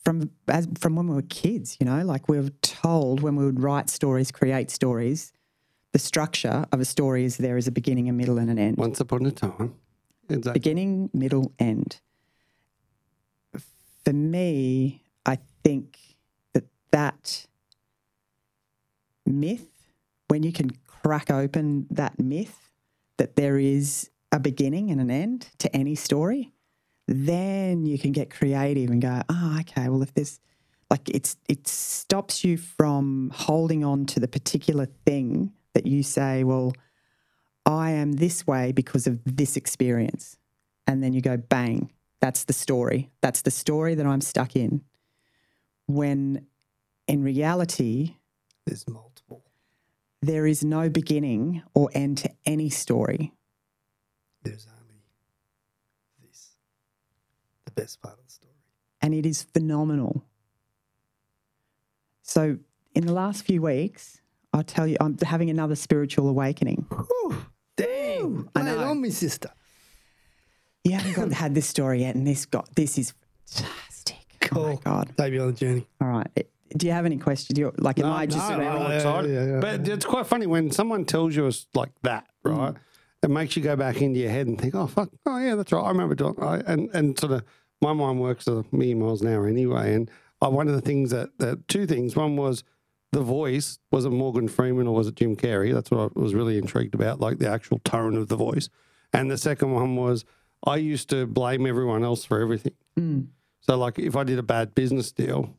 [0.06, 3.44] from as from when we were kids, you know, like we were told when we
[3.44, 5.34] would write stories, create stories,
[5.92, 8.78] the structure of a story is there is a beginning, a middle, and an end.
[8.78, 9.74] Once upon a time.
[10.30, 10.54] Exactly.
[10.54, 12.02] Beginning, middle, end.
[14.04, 15.05] For me,
[15.65, 15.97] think
[16.54, 17.47] that that
[19.25, 19.67] myth,
[20.28, 22.71] when you can crack open that myth
[23.17, 26.54] that there is a beginning and an end to any story,
[27.08, 30.39] then you can get creative and go, oh, okay, well, if there's
[30.91, 36.43] like it's it stops you from holding on to the particular thing that you say,
[36.43, 36.73] well,
[37.65, 40.38] I am this way because of this experience.
[40.86, 43.10] And then you go, bang, that's the story.
[43.21, 44.82] That's the story that I'm stuck in.
[45.88, 46.48] When
[47.08, 48.15] in reality,
[48.65, 49.43] There's multiple.
[50.21, 53.34] there is no beginning or end to any story.
[54.43, 55.02] There's only
[56.28, 56.56] this,
[57.65, 58.54] the best part of the story.
[59.02, 60.24] and it is phenomenal.
[62.24, 62.58] So,
[62.95, 64.19] in the last few weeks,
[64.54, 66.88] I'll tell you, I'm having another spiritual awakening.
[67.78, 68.89] Damn, I lay it know.
[68.91, 69.50] on me, sister.
[70.84, 73.13] You haven't got, had this story yet, and this got this is
[74.49, 74.58] fantastic.
[74.58, 75.05] Oh my Cool.
[75.05, 75.13] god!
[75.17, 75.88] Take me on the journey.
[76.01, 77.55] All right, do you have any questions?
[77.55, 79.60] Do you, like, am I just no, we're all yeah, yeah, yeah.
[79.60, 82.51] But it's quite funny when someone tells you it's like that, hmm.
[82.51, 82.73] right?
[83.23, 85.71] It makes you go back into your head and think, oh, fuck, oh, yeah, that's
[85.71, 85.81] right.
[85.81, 87.43] I remember doing I, And, and sort of
[87.81, 89.93] my mind works a million miles an hour anyway.
[89.93, 92.63] And I, one of the things that, that, two things, one was
[93.13, 95.73] the voice, was it Morgan Freeman or was it Jim Carrey?
[95.73, 98.69] That's what I was really intrigued about, like the actual tone of the voice.
[99.12, 100.23] And the second one was
[100.63, 102.73] I used to blame everyone else for everything.
[102.95, 103.21] Hmm.
[103.65, 105.56] So, like, if I did a bad business deal,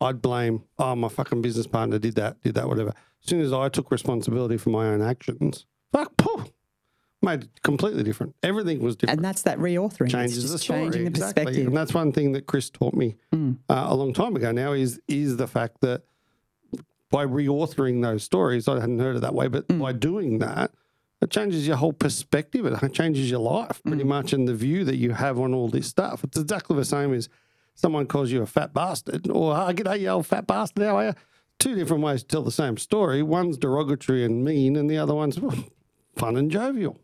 [0.00, 2.90] I'd blame, oh, my fucking business partner did that, did that, whatever.
[2.90, 6.50] As soon as I took responsibility for my own actions, fuck, poof,
[7.20, 8.34] made it completely different.
[8.42, 9.18] Everything was different.
[9.18, 10.10] and that's that reauthoring.
[10.10, 10.84] Changes the story.
[10.84, 11.44] changing the exactly.
[11.44, 11.66] perspective.
[11.66, 14.98] And that's one thing that Chris taught me uh, a long time ago now is
[15.06, 16.02] is the fact that
[17.10, 20.72] by reauthoring those stories, I hadn't heard it that way, but by doing that,
[21.22, 22.66] it changes your whole perspective.
[22.66, 25.86] It changes your life pretty much and the view that you have on all this
[25.86, 26.24] stuff.
[26.24, 27.28] It's exactly the same as
[27.74, 31.04] someone calls you a fat bastard or, oh, g'day, you old fat bastard, how are
[31.06, 31.14] you?
[31.58, 33.22] Two different ways to tell the same story.
[33.22, 35.56] One's derogatory and mean, and the other one's well,
[36.16, 37.00] fun and jovial.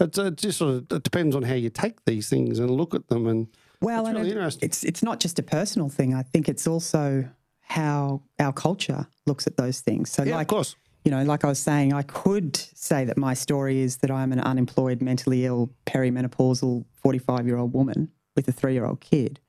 [0.00, 2.94] It's, uh, just sort of, it depends on how you take these things and look
[2.94, 3.26] at them.
[3.26, 3.48] And
[3.82, 4.66] Well, it's and really interesting.
[4.66, 6.14] it's it's not just a personal thing.
[6.14, 7.28] I think it's also
[7.60, 10.10] how our culture looks at those things.
[10.10, 10.76] So, yeah, like of course.
[11.04, 14.32] You know, like I was saying, I could say that my story is that I'm
[14.32, 19.40] an unemployed, mentally ill, perimenopausal 45 year old woman with a three year old kid.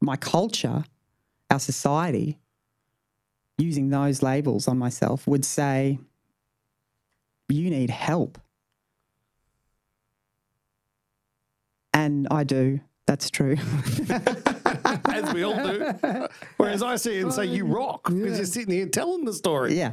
[0.00, 0.84] My culture,
[1.50, 2.38] our society,
[3.58, 5.98] using those labels on myself would say,
[7.48, 8.38] you need help.
[11.94, 12.80] And I do.
[13.06, 13.56] That's true.
[15.06, 15.92] as we all do.
[16.56, 19.76] Whereas I see and say, you rock because you're sitting here telling the story.
[19.76, 19.92] yeah.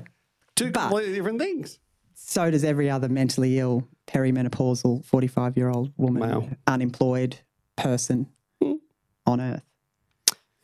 [0.60, 1.80] Two But- completely different things.
[2.14, 6.50] so does every other mentally ill, perimenopausal, 45 year old woman, Wow.
[6.68, 7.40] unemployed
[7.78, 8.28] person
[8.62, 8.74] hmm.
[9.26, 9.64] on earth.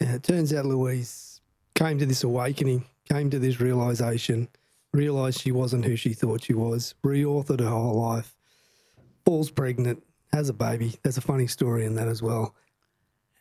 [0.02, 1.40] Yeah, it turns out Louise
[1.74, 4.50] came to this awakening, came to this realization,
[4.92, 8.36] realised she wasn't who she thought she was, reauthored her whole life,
[9.24, 11.00] falls pregnant, has a baby.
[11.04, 12.54] There's a funny story in that as well.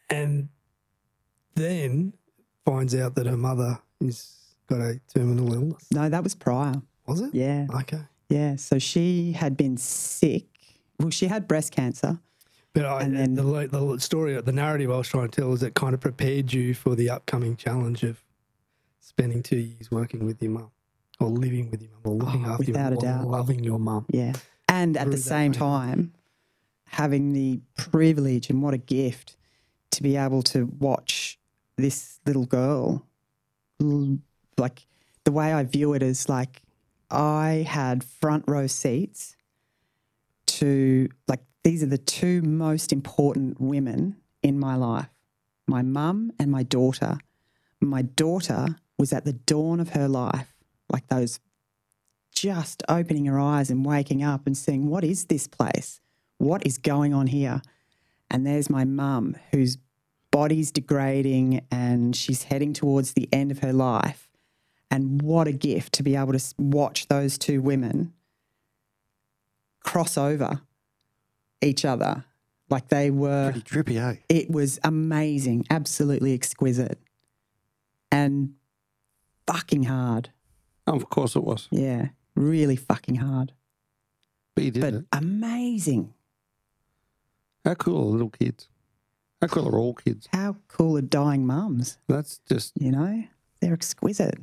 [0.09, 0.49] And
[1.57, 2.15] then
[2.65, 5.87] finds out that her mother is got a terminal illness.
[5.93, 6.81] No, that was prior.
[7.07, 7.35] Was it?
[7.35, 7.67] Yeah.
[7.81, 8.01] Okay.
[8.29, 8.57] Yeah.
[8.57, 10.45] So she had been sick.
[10.99, 12.19] Well, she had breast cancer.
[12.73, 15.63] But I, And then- the, the, story, the narrative I was trying to tell is
[15.63, 18.21] it kind of prepared you for the upcoming challenge of
[19.01, 20.71] spending two years working with your mum
[21.21, 22.91] or living with your mum or looking Oh, after your mum.
[22.91, 23.27] without mum a or doubt.
[23.31, 24.07] loving your mum.
[24.09, 24.33] Yeah.
[24.69, 25.59] And at the same way.
[25.59, 26.13] time,
[26.87, 29.37] having the privilege and what a gift
[29.93, 31.39] to be able to watch
[31.77, 33.07] this little girl.
[34.59, 34.87] Like
[35.25, 36.63] the way I view it is like
[37.11, 39.37] I had front row seats
[40.47, 45.09] to like these are the two most important women in my life
[45.67, 47.19] my mum and my daughter.
[47.81, 50.55] My daughter was at the dawn of her life,
[50.91, 51.41] like those
[52.33, 56.01] just opening her eyes and waking up and seeing What is this place?
[56.39, 57.63] What is going on here?
[58.31, 59.79] And there's my mum, whose
[60.31, 64.29] body's degrading and she's heading towards the end of her life.
[64.95, 68.13] And what a gift to be able to watch those two women
[69.83, 70.61] cross over
[71.61, 72.25] each other.
[72.71, 74.21] Like they were Pretty trippy, eh?
[74.29, 76.99] it was amazing, absolutely exquisite,
[78.13, 78.55] and
[79.49, 80.31] fucking hard.
[80.87, 81.67] Oh, of course it was.
[81.73, 83.53] Yeah, really fucking hard,
[84.55, 85.05] But you did but it.
[85.13, 86.15] amazing.
[87.65, 88.69] How cool are little kids?
[89.43, 90.29] How cool are all kids?
[90.33, 91.99] How cool are dying mums?
[92.09, 93.25] That's just You know,
[93.61, 94.39] they're exquisite.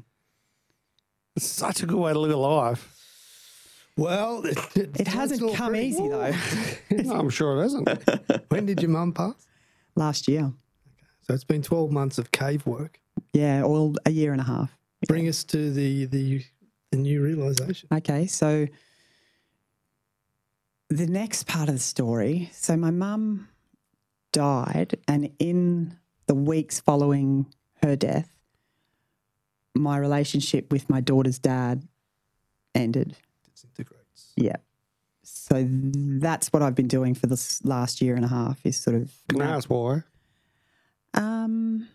[1.35, 2.97] It's such a good way to live a life.
[3.97, 6.33] Well, it, It it's hasn't all come pretty- easy though.
[7.13, 7.89] I'm sure it hasn't.
[8.49, 9.47] When did your mum pass?
[9.95, 10.51] Last year,
[11.21, 12.99] So it's been 12 months of cave work.
[13.33, 14.75] yeah, all a year and a half.
[15.07, 16.43] Bring us to the, the,
[16.91, 17.89] the new realization.
[17.93, 18.67] Okay, so
[20.89, 22.49] the next part of the story.
[22.53, 23.47] So my mum
[24.33, 27.47] died, and in the weeks following
[27.83, 28.29] her death,
[29.75, 31.87] my relationship with my daughter's dad
[32.75, 33.15] ended.
[33.53, 34.33] Disintegrates.
[34.35, 34.57] Yeah.
[35.23, 38.95] So that's what I've been doing for this last year and a half is sort
[38.95, 40.03] of Can I ask why?
[41.13, 41.87] um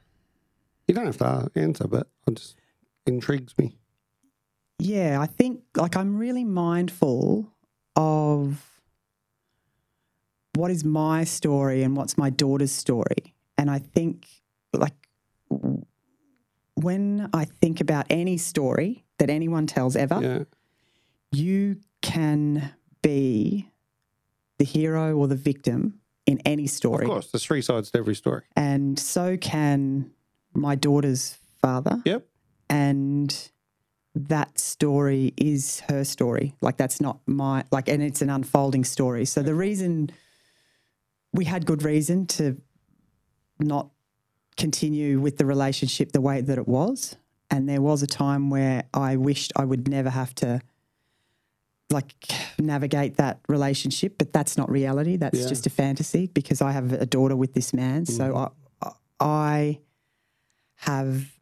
[0.87, 2.57] You don't have to answer, but it just
[3.07, 3.79] intrigues me.
[4.79, 7.53] yeah, I think like I'm really mindful
[7.95, 8.63] of
[10.55, 13.35] what is my story and what's my daughter's story.
[13.59, 14.27] And I think
[14.73, 14.95] like
[16.77, 20.45] when I think about any story that anyone tells ever, Yeah.
[21.33, 22.73] you can
[23.03, 23.71] be
[24.59, 27.05] the hero or the victim in any story.
[27.05, 28.43] Of course, there's three sides to every story.
[28.57, 30.11] And so can
[30.55, 32.01] my daughter's father.
[32.05, 32.27] Yep.
[32.69, 33.51] and
[34.15, 36.55] that story is her story.
[36.63, 39.25] Like that's not my like, and it's an unfolding story.
[39.27, 40.11] So the reason
[41.35, 42.57] we had good reason to
[43.61, 43.91] not
[44.57, 47.17] continue with the relationship the way that it was,
[47.51, 50.61] and there was a time where I wished I would never have to
[51.91, 52.15] like
[52.59, 55.17] navigate that relationship, but that's not reality.
[55.17, 55.49] That's Yeah.
[55.49, 58.07] just a fantasy because I have a daughter with this man.
[58.07, 58.51] So
[58.83, 58.91] I,
[59.21, 59.81] I
[60.77, 61.33] have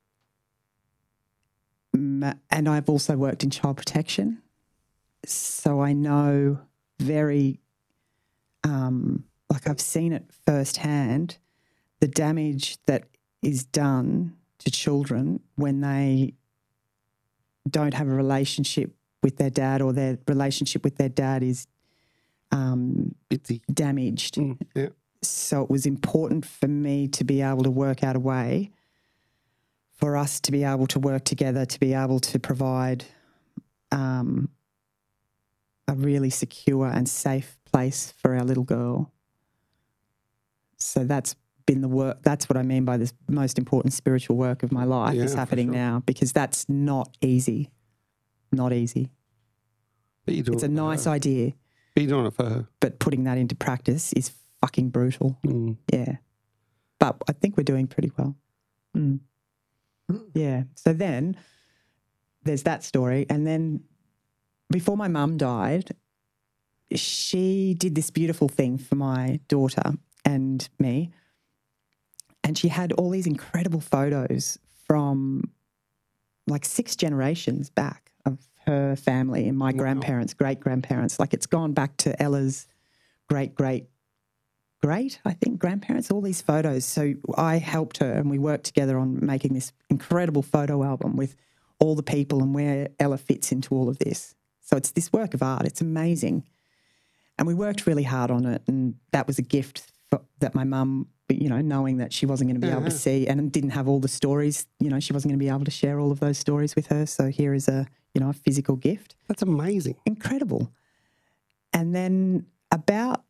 [1.95, 4.43] and I've also worked in child protection,
[5.25, 6.59] so I know
[7.01, 7.61] very,
[8.65, 11.39] um, like I've seen it firsthand,
[12.01, 13.05] the damage that
[13.43, 16.35] is done to children when they
[17.69, 21.67] don't have a relationship with their dad or their relationship with their dad is
[22.53, 23.15] um,
[23.73, 24.37] damaged.
[24.37, 24.89] Mm, yeah.
[25.23, 28.71] So it was important for me to be able to work out a way
[29.97, 33.05] for us to be able to work together, to be able to provide
[33.91, 34.49] um,
[35.89, 39.13] a really secure and safe place for our little girl.
[40.77, 41.35] So that's
[41.67, 42.19] been the work.
[42.23, 45.35] That's what I mean by this most important spiritual work of my life Yeah, is
[45.35, 45.75] happening sure.
[45.75, 47.71] now because that's not easy.
[48.53, 49.11] Not easy.
[50.27, 51.53] But you're doing It's a nice idea,
[51.95, 52.69] But you're doing it for her.
[52.81, 55.39] but putting that into practice is fucking brutal.
[55.47, 55.77] Mm.
[55.93, 56.17] Yeah.
[56.99, 58.37] But I think we're doing pretty well.
[58.97, 59.21] Mm.
[60.35, 60.65] Yeah.
[60.75, 61.37] So then
[62.43, 63.27] there's that story.
[63.29, 63.81] And then
[64.71, 65.91] before my mum died,
[66.95, 69.95] she did this beautiful thing for my daughter
[70.25, 71.11] and me.
[72.45, 75.51] And she had all these incredible photos from
[76.47, 81.19] like six generations back of her family and my grandparents, great grandparents.
[81.19, 82.69] Like it's gone back to Ella's
[83.29, 83.87] great, great
[84.85, 86.85] great, I think, grandparents, all these photos.
[86.85, 91.37] So I helped her and we worked together on making this incredible photo album with
[91.79, 94.35] all the people and where Ella fits into all of this.
[94.61, 95.65] So it's this work of art.
[95.65, 96.45] It's amazing.
[97.39, 98.61] And we worked really hard on it.
[98.67, 102.51] And that was a gift for, that my mum, you know, knowing that she wasn't
[102.51, 102.93] going to be able to mm.
[102.93, 105.65] see and didn't have all the stories, you know, she wasn't going to be able
[105.65, 107.07] to share all of those stories with her.
[107.07, 109.17] So here is a, you know, a physical gift.
[109.29, 109.97] That's amazing.
[110.05, 110.71] Incredible.
[111.73, 113.25] And then about,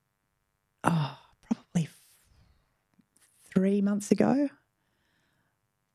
[0.82, 1.88] oh, probably
[3.54, 4.48] three months ago,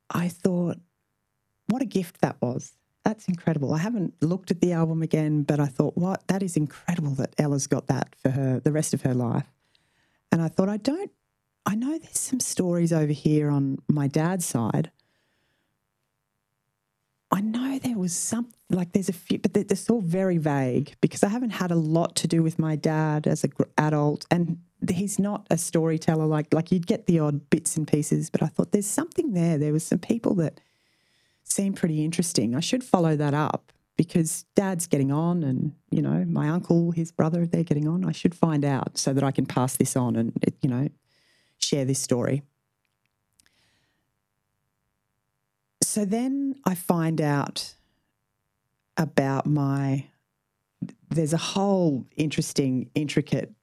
[0.09, 0.77] I thought,
[1.67, 2.73] what a gift that was.
[3.03, 3.73] That's incredible.
[3.73, 6.27] I haven't looked at the album again, but I thought, what?
[6.27, 9.51] That is incredible that Ella's got that for her, the rest of her life.
[10.31, 11.11] And I thought, I don't,
[11.69, 14.89] I know there's some stories over here on my dad's side.
[17.31, 21.23] I know there was some, like there's a few, but they're, all very vague because
[21.23, 24.25] I haven't had a lot to do with my dad as an adult.
[24.31, 24.57] And
[24.89, 28.47] he's not a storyteller like, like you'd get the odd bits and pieces, but I
[28.47, 29.59] thought there's something there.
[29.59, 30.59] There was some people that,
[31.43, 32.55] seemed pretty interesting.
[32.55, 37.11] I should follow that up because dad's getting on and, you know, my uncle, his
[37.11, 38.05] brother, they're getting on.
[38.05, 40.89] I should find out so that I can pass this on and, you know,
[41.59, 42.43] share this story.
[45.83, 47.73] So then I find out
[48.97, 50.05] about my,
[51.09, 53.53] there's a whole interesting, intricate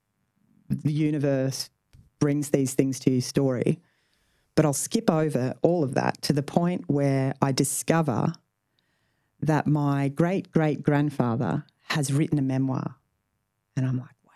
[0.69, 1.71] the universe
[2.19, 3.81] brings these things to your story.
[4.55, 8.33] But I'll skip over all of that to the point where I discover
[9.41, 12.97] that my great great grandfather has written a memoir.
[13.77, 14.33] And I'm like, wow.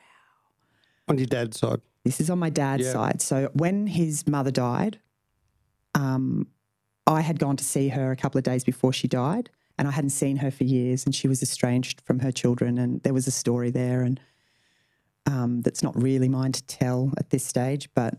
[1.08, 1.80] On your dad's side.
[2.04, 2.92] This is on my dad's Yeah.
[2.92, 3.22] side.
[3.22, 4.98] So when his mother died,
[5.94, 6.46] um,
[7.06, 9.90] I had gone to see her a couple of days before she died, and I
[9.90, 13.26] hadn't seen her for years, and she was estranged from her children, and there was
[13.26, 14.20] a story there, and
[15.26, 18.14] um, that's not really mine to tell at this stage, but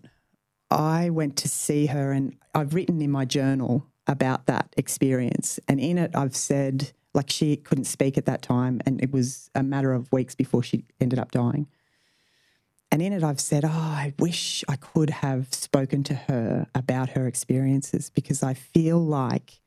[0.69, 5.79] I went to see her, and I've written in my journal about that experience, and
[5.79, 9.63] in it I've said like she couldn't speak at that time, and it was a
[9.63, 11.67] matter of weeks before she ended up dying.
[12.91, 17.11] And in it, I've said, Oh, I wish I could have spoken to her about
[17.11, 19.61] her experiences because I feel like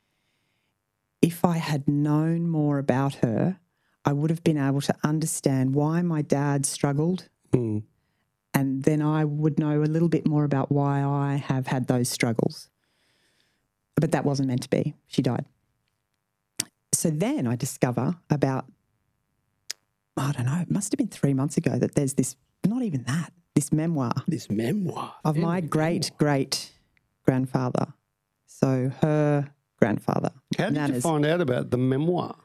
[1.22, 3.58] if I had known more about her,
[4.04, 7.30] I would have been able to understand why my dad struggled.
[7.52, 7.84] Mm.
[8.52, 12.10] And then I would know a little bit more about why I have had those
[12.10, 12.68] struggles.
[13.96, 14.94] But that wasn't meant to be.
[15.06, 15.46] She died.
[16.92, 18.66] So then I discover about,
[20.16, 23.04] I don't know, it must have been three months ago that there's this, not even
[23.04, 25.14] that, this memoir This memoir.
[25.24, 26.72] of my great great
[27.24, 27.94] grandfather.
[28.46, 29.48] So her
[29.78, 30.30] grandfather.
[30.58, 32.36] How did you find out about the memoir?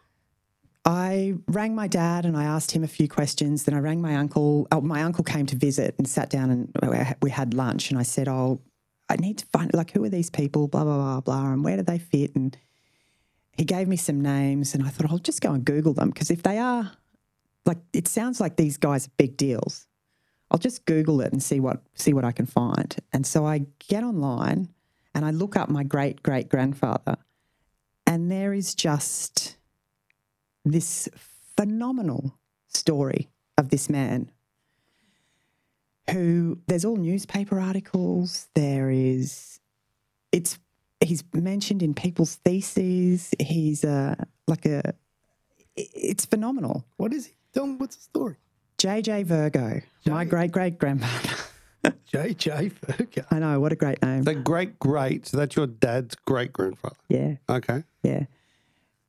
[0.86, 3.64] I rang my dad and I asked him a few questions.
[3.64, 4.68] Then I rang my uncle.
[4.72, 7.92] Oh, my uncle came to visit and sat down and we had lunch.
[7.92, 8.62] And I said, "Oh,
[9.10, 10.68] I need to find like who are these people?
[10.68, 12.58] Blah blah blah blah, and where do they fit?" And
[13.58, 16.32] he gave me some names, and I thought I'll just go and Google them because
[16.32, 16.92] if they are
[17.66, 19.86] like, it sounds like these guys are big deals.
[20.52, 22.96] I'll just Google it and see what see what I can find.
[23.14, 24.70] And so I get online
[25.14, 27.18] and I look up my great great grandfather,
[28.06, 29.58] and there is just
[30.66, 31.10] this
[31.56, 32.38] phenomenal
[32.68, 34.32] story of this man
[36.12, 39.60] who there's all newspaper articles there is
[40.32, 40.58] it's
[41.02, 44.16] he's mentioned in people's theses he's uh,
[44.48, 44.94] like a
[45.76, 47.34] it's phenomenal What is he?
[47.54, 48.36] Tell me what's the story.
[48.80, 51.36] Jj virgo my great great grandfather
[52.12, 53.22] JJ Virgo.
[53.32, 55.28] i know what a great name The great great.
[55.28, 56.96] So that's your dad's great grandfather.
[57.08, 57.84] yeah Okay.
[58.04, 58.26] Yeah.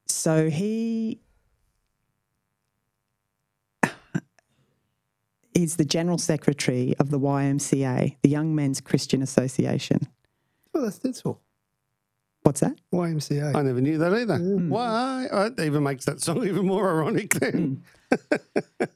[0.06, 1.20] So he
[5.54, 10.08] is the general secretary of the YMCA, the Young Men's Christian Association.
[10.72, 11.40] Well, that's that's all.
[12.42, 12.78] What's that?
[12.92, 13.54] YMCA.
[13.54, 14.38] I never knew that either.
[14.38, 14.68] Mm.
[14.68, 15.26] Why?
[15.30, 17.82] It even makes that song even more ironic then.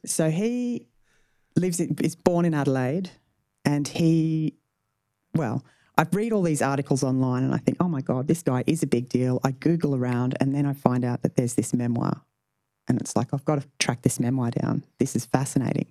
[0.04, 0.86] So he
[1.56, 3.10] lives in, is born in Adelaide
[3.64, 4.54] and he,
[5.34, 5.64] well,
[5.96, 8.82] I read all these articles online and I think, oh my God, this guy is
[8.82, 9.40] a big deal.
[9.44, 12.22] I Google around and then I find out that there's this memoir.
[12.86, 14.84] And it's like, I've got to track this memoir down.
[14.98, 15.86] This is fascinating.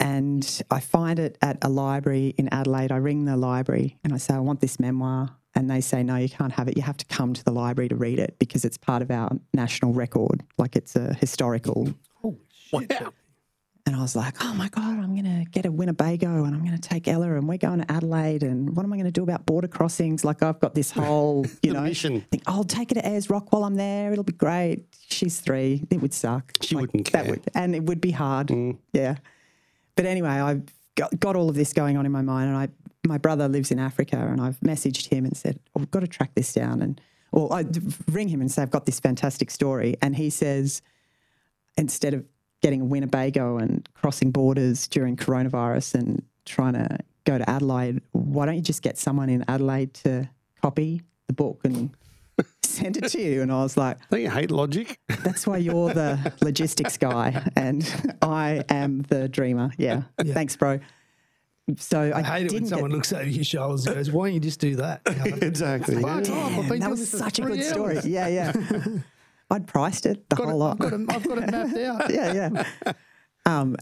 [0.00, 2.92] And I find it at a library in Adelaide.
[2.92, 5.36] I ring the library and I say, I want this memoir.
[5.58, 6.76] And they say, no, you can't have it.
[6.76, 9.28] You have to come to the library to read it because it's part of our
[9.52, 10.44] national record.
[10.56, 11.92] Like it's a historical
[12.70, 12.82] Wow.
[13.86, 16.62] and I was like, oh my God, I'm going to get a Winnebago and I'm
[16.64, 18.42] going to take Ella and we're going to Adelaide.
[18.44, 20.24] And what am I going to do about border crossings?
[20.24, 22.20] Like, I've got this whole, you The know, mission.
[22.30, 24.12] think, I'll take her to Ayers Rock while I'm there.
[24.12, 24.84] It'll be great.
[25.08, 25.82] She's three.
[25.90, 26.52] It would suck.
[26.60, 27.30] She wouldn't That care.
[27.32, 28.48] would, and it would be hard.
[28.48, 28.76] Mm.
[28.92, 29.16] Yeah.
[29.96, 30.62] But anyway, I've
[30.94, 32.48] got, got all of this going on in my mind.
[32.50, 32.68] And I,
[33.06, 36.08] my brother lives in Africa and I've messaged him and said, oh, we've got to
[36.08, 36.82] track this down.
[36.82, 37.00] And
[37.32, 37.64] Well, I
[38.10, 39.96] ring him and say, I've got this fantastic story.
[40.02, 40.82] And he says,
[41.76, 42.24] instead of
[42.60, 48.46] getting a Winnebago and crossing borders during coronavirus and trying to go to Adelaide, why
[48.46, 50.28] don't you just get someone in Adelaide to
[50.60, 51.90] copy the book and
[52.64, 53.42] send it to you?
[53.42, 54.98] And I was like, Don't you hate logic?
[55.22, 59.70] that's why you're the logistics guy and I am the dreamer.
[59.78, 60.02] Yeah.
[60.20, 60.80] Thanks, bro.
[61.76, 64.10] So I, I hate it when didn't someone get, looks over your shoulders and goes,
[64.10, 66.02] "Why don't you just do that?" You know, exactly.
[66.02, 67.68] Fuck off, I've been that was such a good hours.
[67.68, 67.98] story.
[68.04, 68.52] Yeah, yeah.
[69.50, 70.72] I'd priced it the Got whole it, lot.
[70.72, 72.10] I've, got it, I've got it mapped out.
[72.10, 72.32] yeah,
[72.84, 72.92] yeah.
[73.46, 73.76] Um,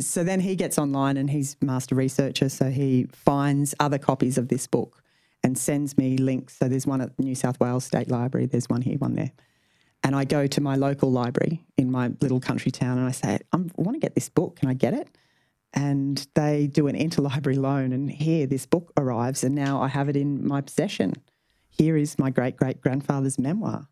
[0.00, 2.48] so then he gets online and he's master researcher.
[2.48, 5.02] So he finds other copies of this book
[5.42, 6.56] and sends me links.
[6.58, 8.46] So there's one at New South Wales State Library.
[8.46, 9.32] There's one here, one there.
[10.02, 13.38] And I go to my local library in my little country town and I say,
[13.52, 14.56] I want to get this book.
[14.56, 15.08] Can I get it?
[15.76, 17.92] And they do an interlibrary loan.
[17.92, 19.44] And here this book arrives.
[19.44, 21.12] And now I have it in my possession.
[21.68, 23.86] Here is my great great grandfather's memoir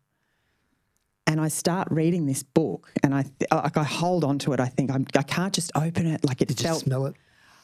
[1.27, 4.59] and I start reading this book, and I th- like I hold on to it.
[4.59, 6.23] I think I'm, I can't just open it.
[6.23, 7.15] Like it Did you felt smell it?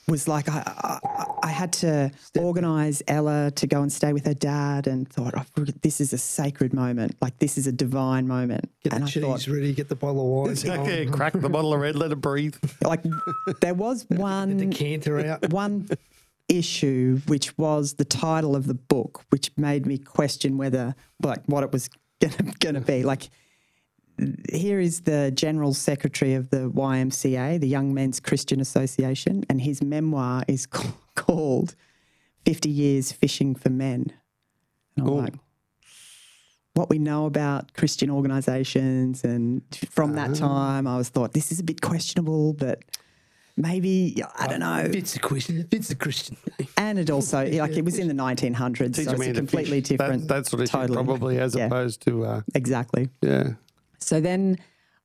[0.08, 4.34] Was like I, I, I had to organise Ella to go and stay with her
[4.34, 7.16] dad, and thought oh, this is a sacred moment.
[7.22, 8.70] Like this is a divine moment.
[8.84, 9.74] Get and the I cheese thought, ready.
[9.74, 10.80] Get the bottle of wine.
[10.82, 12.56] Okay, going, crack the bottle of red, let it breathe.
[12.82, 13.04] like
[13.62, 15.50] there was the one decanter out.
[15.50, 15.88] one
[16.52, 21.64] issue, which was the title of the book, which made me question whether, like, what
[21.64, 21.90] it was
[22.60, 23.04] going to be.
[23.04, 23.30] Like,
[24.52, 29.82] here is the General Secretary of the YMCA, the Young Men's Christian Association, and his
[29.82, 30.66] memoir is
[31.16, 31.76] called
[32.46, 34.12] 50 Years Fishing for Men.
[34.98, 35.22] And I'm Ooh.
[35.22, 35.34] like,
[36.74, 41.60] what we know about Christian organisations, and from that time, I was thought this is
[41.60, 42.82] a bit questionable, but
[43.58, 44.78] maybe I don't know.
[44.92, 46.38] It's a Christian, it's a Christian.
[46.78, 49.90] And it also like it was in the 1900s, Teach so it's a completely fish.
[49.90, 50.28] That- different.
[50.30, 50.96] That, sort of totally.
[50.96, 51.66] probably, as Yeah.
[51.66, 53.10] opposed to, uh, Exactly.
[53.22, 53.54] yeah.
[54.02, 54.58] So then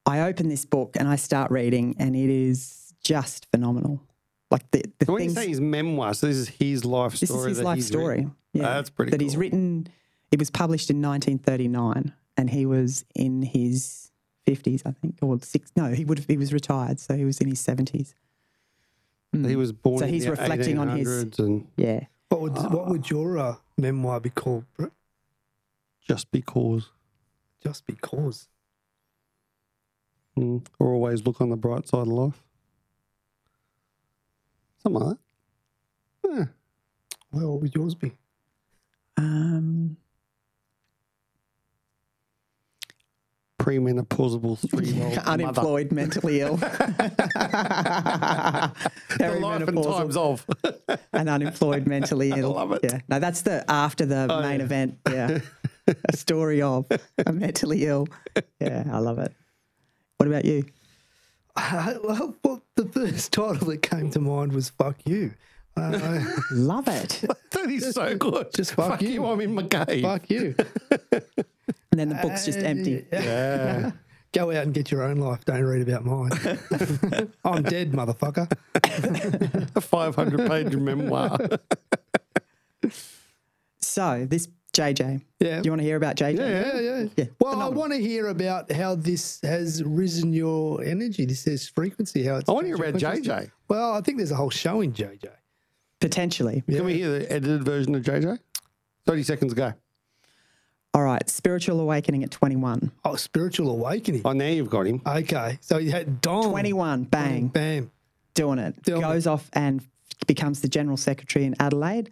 [0.04, 4.02] I open this book and I start reading, and it is just phenomenal.
[4.50, 5.40] Like the the So when you things.
[5.44, 7.28] say his memoir, so this is his life story.
[7.28, 8.16] this is his life story.
[8.16, 8.34] written.
[8.52, 9.88] Yeah, That's pretty That he's written.
[10.32, 14.10] It was published in 1939, and he was in his
[14.46, 15.70] 50s, I think, or six.
[15.76, 16.20] No, he would.
[16.28, 18.14] He was retired, so he was in his 70s.
[19.32, 22.04] He was born So in he's the reflecting on his- and Yeah.
[22.28, 24.64] What would what would your uh, memoir be called,
[26.08, 26.90] just because.
[27.62, 28.48] Just because.
[30.38, 30.66] Mm.
[30.78, 32.42] Or always look on the bright side of life.
[34.82, 36.30] Something like that.
[36.30, 36.44] Yeah.
[37.32, 38.12] Well, what would yours be?
[39.16, 39.96] Um,
[43.58, 46.56] Premenopausal three unemployed, mentally ill.
[49.18, 50.46] The life and times of.
[51.12, 52.56] and unemployed, mentally ill.
[52.56, 52.80] I love it.
[52.84, 54.64] Yeah, no, that's the after the Oh, main yeah.
[54.64, 54.98] event.
[55.10, 55.38] Yeah,
[56.08, 56.86] a story of
[57.26, 58.06] a mentally ill.
[58.60, 59.32] Yeah, I love it.
[60.18, 60.64] What about you?
[61.54, 65.34] Uh, well, well, the first title that came to mind was "Fuck You."
[65.76, 67.22] Uh, Love it.
[67.50, 68.48] that is so good.
[68.54, 69.08] just fuck you.
[69.08, 69.26] you.
[69.26, 70.02] I'm in my cave.
[70.02, 70.54] fuck you.
[71.10, 73.06] And then the book's just empty.
[73.12, 73.92] Yeah.
[74.32, 75.44] Go out and get your own life.
[75.44, 76.30] Don't read about mine.
[77.44, 78.50] I'm dead, motherfucker.
[79.74, 81.38] a 500 page memoir.
[83.80, 85.22] So this JJ.
[85.40, 85.60] Yeah.
[85.60, 86.38] Do you want to hear about JJ?
[86.38, 87.08] Yeah, yeah.
[87.16, 91.24] Yeah, Well, I want to hear about how this has risen your energy.
[91.24, 92.22] This is frequency.
[92.24, 92.48] How it's.
[92.48, 93.00] I want to hear about.
[93.00, 93.50] JJ.
[93.68, 95.26] Well, I think there's a whole show in JJ.
[96.00, 96.62] Potentially.
[96.68, 98.38] Can we hear the edited version of JJ?
[99.06, 99.72] 30 seconds ago.
[100.92, 101.28] All right.
[101.28, 102.90] Spiritual awakening at 21.
[103.04, 104.22] Oh, spiritual awakening.
[104.24, 105.00] Oh, now you've got him.
[105.06, 106.50] Okay, so you had Dom.
[106.50, 107.04] 21.
[107.04, 107.48] Bang.
[107.48, 107.90] Bam.
[108.34, 108.82] doing it.
[108.82, 109.82] Doing goes off and
[110.26, 112.10] becomes the general secretary in Adelaide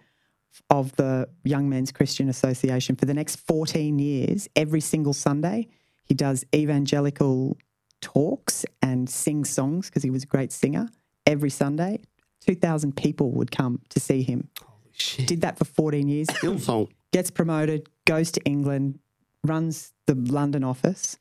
[0.70, 4.48] of the Young Men's Christian Association for the next 14 years.
[4.56, 5.68] Every single Sunday,
[6.04, 7.56] he does evangelical
[8.00, 10.88] talks and sings songs because he was a great singer.
[11.26, 12.00] Every Sunday,
[12.40, 14.48] 2,000 people would come to see him.
[14.92, 15.26] Shit.
[15.26, 16.28] Did that for 14 years.
[16.28, 16.90] Hillsong.
[17.12, 18.98] Gets promoted, goes to England,
[19.44, 21.18] runs the London office,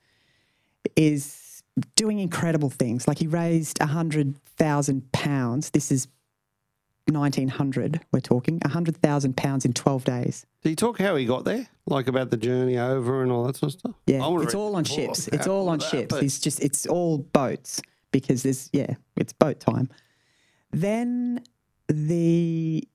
[0.95, 1.63] is
[1.95, 3.07] doing incredible things.
[3.07, 5.11] Like he raised £100,000.
[5.11, 5.69] pounds.
[5.69, 6.07] This is
[7.11, 10.45] 1900, we're talking, £100,000 in 12 days.
[10.61, 11.67] Did he talk how he got there?
[11.85, 13.95] Like about the journey over and all that sort of stuff?
[14.07, 15.27] Yeah, I wanna it's all on ships.
[15.27, 16.07] It's all on that, ships.
[16.15, 17.81] but- It's just, it's all boats
[18.11, 19.89] because there's, yeah, it's boat time.
[20.71, 21.43] Then
[21.87, 22.87] the,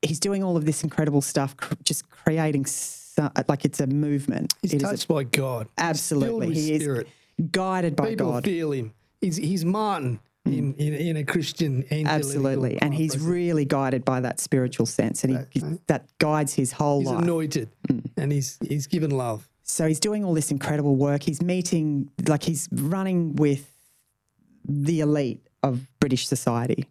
[0.00, 3.86] he's doing all of this incredible stuff, cr- just creating, so, uh, like it's a
[3.86, 4.54] movement.
[4.62, 5.68] He's It is a- touched by God.
[5.76, 6.28] Absolutely.
[6.28, 7.08] Filled with He is spirit.
[7.50, 8.44] guided by People God.
[8.44, 8.94] feel him.
[9.20, 10.18] He's he's Martin.
[10.44, 12.80] In, in, in a Christian and Absolutely.
[12.82, 15.78] And he's really guided by that spiritual sense and he, Okay.
[15.86, 17.22] that guides his whole he's life.
[17.22, 17.68] anointed
[18.16, 19.48] and he's he's given love.
[19.62, 21.22] So he's doing all this incredible work.
[21.22, 23.72] He's meeting, like, he's running with
[24.68, 26.86] the elite of British society.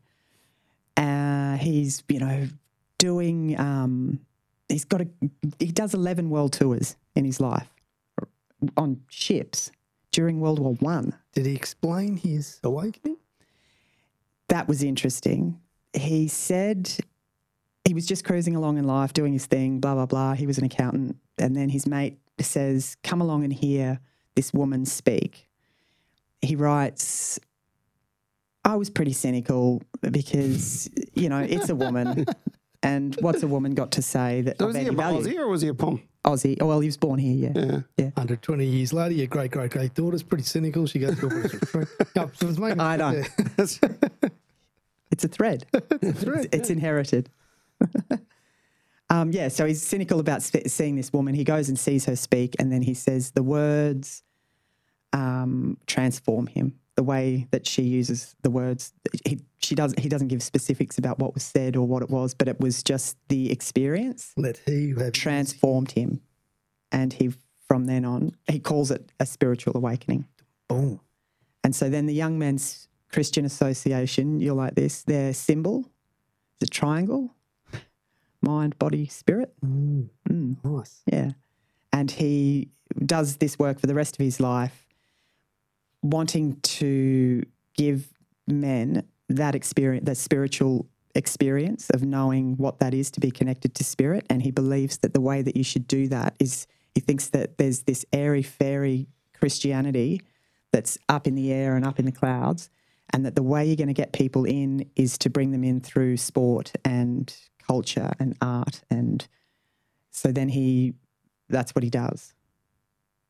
[0.98, 2.48] Uh, he's, you know,
[2.98, 4.20] doing, um,
[4.68, 5.08] he's got a,
[5.60, 7.70] he does 11 world tours in his life
[8.78, 9.72] on ships
[10.12, 11.14] during World War One.
[11.34, 13.18] Did he explain his awakening?
[14.52, 15.62] That was interesting.
[15.94, 16.94] He said
[17.86, 20.34] he was just cruising along in life, doing his thing, blah, blah, blah.
[20.34, 21.16] He was an accountant.
[21.38, 24.02] And then his mate says, Come along and hear
[24.36, 25.48] this woman speak.
[26.42, 27.40] He writes,
[28.66, 32.26] I was pretty cynical because, you know, it's a woman.
[32.84, 35.22] And what's a woman got to say that So of was he a value?
[35.22, 36.02] Aussie or was he a Pom?
[36.26, 36.58] Aussie.
[36.60, 37.82] Oh, well, he was born here, yeah.
[37.96, 38.06] Yeah.
[38.06, 40.88] 120 years later, your great great great daughter's pretty cynical.
[40.88, 41.88] She goes to a British retreat.
[42.16, 42.48] No, so
[45.12, 45.66] it's know.
[45.72, 46.46] sense It's a thread.
[46.46, 47.30] it's, it's inherited.
[49.10, 51.34] um, yeah, so he's cynical about spe- seeing this woman.
[51.34, 54.24] He goes and sees her speak, and then he says the words
[55.14, 56.76] um, transform him.
[56.96, 58.94] The way that she uses the words,
[59.26, 62.34] he she does he doesn't give specifics about what was said or what it was,
[62.34, 64.34] but it was just the experience.
[64.38, 66.22] Let he transformed him,
[66.92, 67.32] and he
[67.68, 70.26] from then on he calls it a spiritual awakening.
[70.68, 71.00] boom.
[71.64, 75.86] And so then the Young Men's Christian Association, you're like this, their symbol
[76.60, 77.36] is a triangle
[78.44, 79.54] mind, body, spirit.
[79.64, 81.04] Mm, Mm, nice.
[81.06, 81.32] yeah.
[81.94, 82.70] And he
[83.06, 84.88] does this work for the rest of his life,
[86.02, 87.44] wanting to
[87.76, 88.12] give
[88.48, 93.84] men that experience, that spiritual experience of knowing what that is to be connected to
[93.84, 94.26] spirit.
[94.30, 97.58] And he believes that the way that you should do that is he thinks that
[97.58, 99.08] there's this airy fairy
[99.38, 100.22] Christianity
[100.72, 102.70] that's up in the air and up in the clouds.
[103.14, 105.82] And that the way you're going to get people in is to bring them in
[105.82, 107.34] through sport and
[107.68, 108.82] culture and art.
[108.90, 109.28] And
[110.10, 110.94] so then he,
[111.50, 112.34] that's what he does.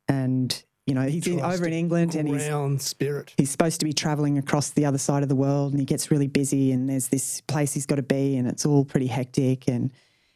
[0.08, 3.34] And, you know, he's in, over in England and he's, spirit.
[3.38, 6.12] he's supposed to be traveling across the other side of the world and he gets
[6.12, 9.68] really busy and there's this place he's got to be and it's all pretty hectic
[9.68, 9.92] and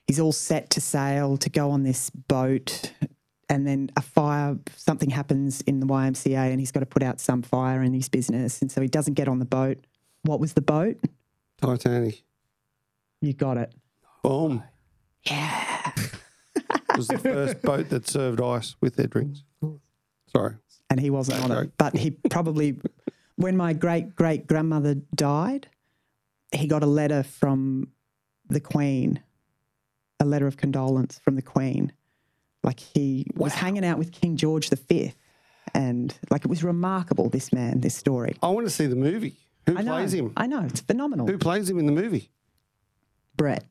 [0.08, 2.94] he's all set to sail to go on this boat
[3.50, 7.20] and then a fire something happens in the YMCA and he's got to put out
[7.20, 9.78] some fire in his business and so he doesn't get on the boat
[10.24, 10.98] what was the boat
[11.62, 12.24] Titanic.
[13.22, 13.74] you got it
[14.24, 14.64] Boom.
[15.24, 15.92] yeah
[16.56, 19.44] It was the first boat that served ice with their drinks.
[20.28, 20.56] Sorry.
[20.90, 21.72] and he wasn't on it.
[21.78, 22.80] But he probably,
[23.36, 25.68] when my great great grandmother died,
[26.54, 27.90] he got a letter from
[28.48, 29.22] the Queen,
[30.22, 31.92] a letter of condolence from the Queen.
[32.66, 35.14] Like he was hanging out with King George V,
[35.74, 37.30] and like it was remarkable.
[37.30, 38.36] This man, this story.
[38.42, 39.36] I want to see the movie.
[39.68, 39.92] Who I know.
[39.94, 40.34] plays him?
[40.36, 41.28] I know it's phenomenal.
[41.28, 42.32] Who plays him in the movie?
[43.38, 43.66] Brett,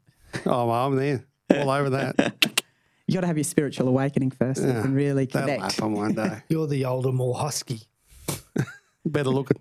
[0.47, 1.25] Oh, well, I'm there.
[1.55, 2.35] All over that.
[3.07, 5.75] you got to have your spiritual awakening first, so you Yeah, can really That'll connect.
[5.77, 6.43] happen one day.
[6.49, 7.81] You're the older, more husky.
[9.07, 9.61] Better looking.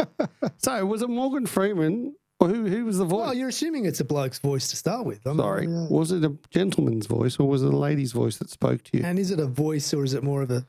[0.58, 2.14] so, was it Morgan Freeman?
[2.44, 3.20] Or who, who was the voice?
[3.20, 5.26] Well, you're assuming it's a bloke's voice to start with.
[5.26, 5.66] I'm- Sorry.
[5.66, 5.86] yeah.
[5.88, 9.04] Was it a gentleman's voice or was it a lady's voice that spoke to you?
[9.04, 10.66] And is it a voice or is it more of a?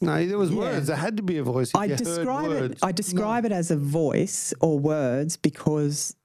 [0.00, 0.86] No, there was words.
[0.86, 1.68] There had to be a voice.
[1.70, 2.78] If I you heard describe it.
[2.82, 6.16] I describe it as a voice or words because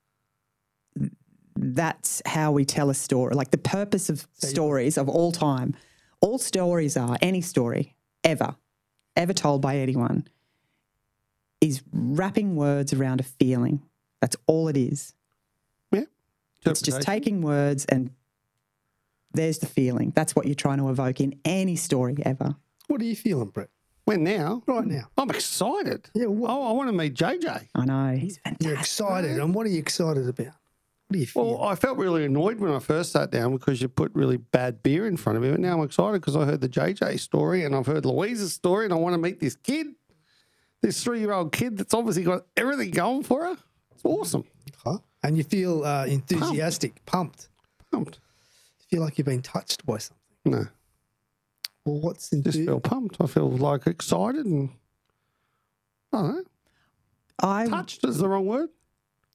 [1.55, 3.35] that's how we tell a story.
[3.35, 5.75] Like the purpose of stories of all time,
[6.21, 8.55] all stories are any story ever,
[9.15, 10.27] ever told by anyone,
[11.59, 13.81] is wrapping words around a feeling.
[14.23, 15.13] That's all it is.
[15.91, 16.03] yeah.
[16.65, 18.11] It's just taking words and
[19.33, 20.13] there's the feeling.
[20.15, 22.55] That's what you're trying to evoke in any story ever.
[22.87, 23.67] What are you feeling, Brett?
[24.05, 24.63] When now?
[24.65, 25.09] Right now.
[25.17, 26.09] I'm excited.
[26.13, 27.67] Yeah, what- oh, I want to meet JJ.
[27.75, 28.65] I know he's fantastic.
[28.65, 29.37] You're excited.
[29.39, 30.45] And what are you excited about?
[30.45, 31.55] What do you feel?
[31.59, 34.83] Well, I felt really annoyed when I first sat down because you put really bad
[34.83, 35.51] beer in front of me.
[35.51, 38.85] But now I'm excited because I heard the JJ story and I've heard Louise's story
[38.85, 39.87] and I want to meet this kid,
[40.81, 43.57] this three year old kid that's obviously got everything going for her.
[44.03, 44.43] It's awesome.
[44.83, 44.97] Huh?
[45.23, 47.49] And you feel uh, enthusiastic, pumped.
[47.91, 48.19] Pumped.
[48.79, 50.17] You feel like you've been touched by something.
[50.45, 50.67] No,
[51.85, 53.17] Well, what's in just feel pumped.
[53.21, 54.69] I feel like excited and
[56.11, 56.43] I don't know.
[57.41, 58.69] I Touched is the wrong word.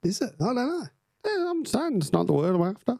[0.04, 0.32] Is it?
[0.40, 0.86] I don't know.
[1.26, 2.98] Yeah, I'm saying it's not the word I'm after.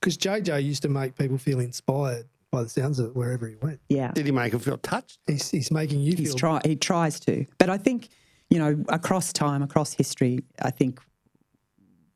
[0.00, 3.54] Because JJ used to make people feel inspired by the sounds of it wherever he
[3.62, 3.80] went.
[3.88, 4.12] yeah.
[4.12, 5.18] Did he make him feel touched?
[5.26, 6.36] He's, he's making you He's feel.
[6.36, 8.08] try he tries to, but I think
[8.54, 11.00] you know across time, across history, I think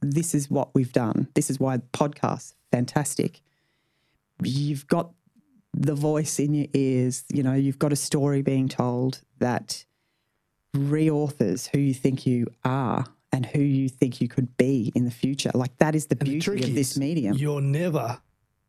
[0.01, 1.27] this is what we've done.
[1.35, 3.41] This is why podcasts fantastic.
[4.43, 5.11] You've got
[5.75, 7.25] the voice in your ears.
[7.29, 9.85] You know, you've got a story being told that
[10.77, 15.11] reauthors who you think you are and who you think you could be in the
[15.11, 15.51] future.
[15.55, 17.37] Like that is the And beauty trick of this medium.
[17.37, 18.21] You're never,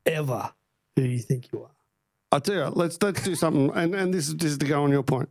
[0.08, 0.52] ever
[0.96, 1.72] who you think you are.
[2.32, 4.84] I'll tell you, what, let's let's do something, and, and this is just to go
[4.84, 5.30] on your point.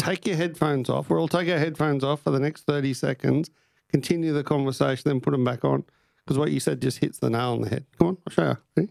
[0.00, 1.10] Take your headphones off.
[1.10, 3.50] We'll all take our headphones off for the next 30 seconds,
[3.90, 5.84] continue the conversation, then put them back on.
[6.24, 7.84] Because what you said just hits the nail on the head.
[7.98, 8.88] Come on, I'll show you.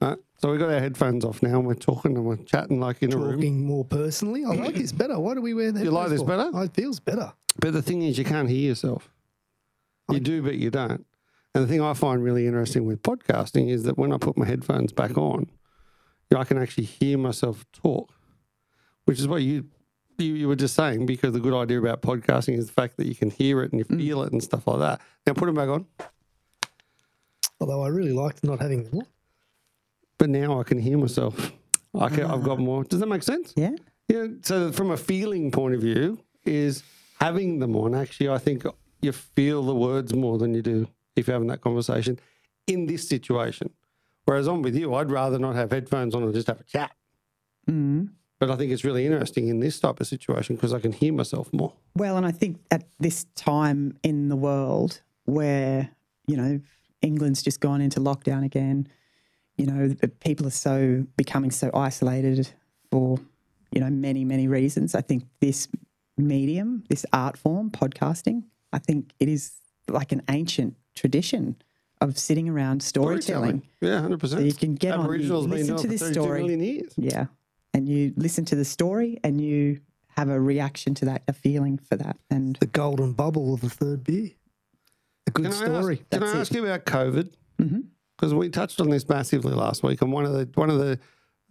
[0.00, 2.80] All right, so we've got our headphones off now, and we're talking and we're chatting
[2.80, 3.34] like in a room.
[3.34, 5.18] Talking more personally, I like this better.
[5.20, 5.84] Why do we wear that?
[5.84, 6.50] You like this better?
[6.52, 7.32] Oh, it feels better.
[7.60, 9.12] But the thing is, you can't hear yourself.
[10.10, 11.06] You do, but you don't.
[11.54, 14.46] And the thing I find really interesting with podcasting is that when I put my
[14.46, 15.50] headphones back on,
[16.34, 18.12] I can actually hear myself talk,
[19.08, 19.64] which is what you,
[20.18, 21.06] you you were just saying.
[21.06, 23.78] Because the good idea about podcasting is the fact that you can hear it and
[23.80, 25.00] you feel it and stuff like that.
[25.26, 25.86] Now put them back on,
[27.60, 29.06] Although I really liked not having them on.
[30.18, 31.52] but now I can hear myself.
[31.98, 32.84] I can, I've got more.
[32.84, 33.54] Does that make sense?
[33.56, 33.70] yeah.
[34.08, 34.26] Yeah.
[34.42, 36.82] So from a feeling point of view, is
[37.20, 37.94] having them on.
[37.94, 38.64] Actually, I think
[39.02, 40.86] you feel the words more than you do
[41.16, 42.18] if you're having that conversation
[42.66, 43.70] in this situation.
[44.24, 46.92] Whereas I'm with you, I'd rather not have headphones on and just have a chat.
[47.68, 48.10] Mm.
[48.38, 51.12] But I think it's really interesting in this type of situation because I can hear
[51.12, 51.72] myself more.
[51.96, 55.90] Well, and I think at this time in the world where,
[56.26, 56.60] you know,
[57.02, 58.86] England's just gone into lockdown again,
[59.56, 62.48] you know, people are so becoming so isolated
[62.92, 63.18] for,
[63.72, 64.94] you know, many, many reasons.
[64.94, 65.66] I think this
[66.16, 69.52] medium, this art form, podcasting, I think it is
[69.88, 71.56] like an ancient tradition
[72.00, 73.62] of sitting around storytelling.
[73.80, 74.40] Yeah, hundred percent.
[74.40, 76.84] So you can get on, Aboriginals been listen to this story.
[76.96, 77.26] Yeah.
[77.74, 79.80] And you listen to the story and you
[80.16, 82.16] have a reaction to that, a feeling for that.
[82.30, 84.30] And The golden bubble of the third beer.
[85.26, 85.94] A good Can I story.
[86.00, 86.40] ask, can I That's it.
[86.40, 87.30] ask you about COVID?
[87.60, 87.84] Mhm.
[88.16, 90.98] Because we touched on this massively last week, and one of the one of the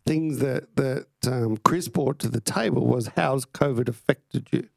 [0.06, 4.68] things that that um, Chris brought to the table was how's COVID affected you?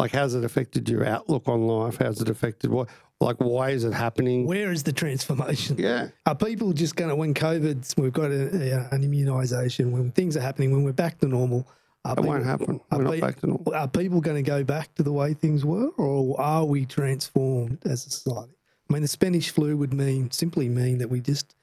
[0.00, 1.98] Like, how's it affected your outlook on life?
[2.00, 2.88] How's it affected what?
[3.20, 4.46] Like, why is it happening?
[4.46, 5.76] Where is the transformation?
[5.78, 10.10] yeah, Are people just going to, when COVID's, we've got a, a, an immunisation, when
[10.12, 11.68] things are happening, when we're back to normal,
[12.06, 12.80] are it won't people- happen.
[12.90, 13.74] We're not pe- back to normal.
[13.74, 17.80] Are people going to go back to the way things were, or are we transformed
[17.84, 18.54] as a society?
[18.88, 21.54] I mean, the Spanish flu would mean simply mean that we just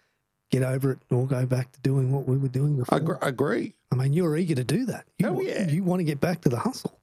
[0.52, 3.18] get over it and all go back to doing what we were doing before.
[3.24, 3.74] I agree.
[3.92, 5.06] I mean, you're eager to do that.
[5.18, 5.68] You, Oh, yeah.
[5.68, 6.97] you want to get back to the hustle.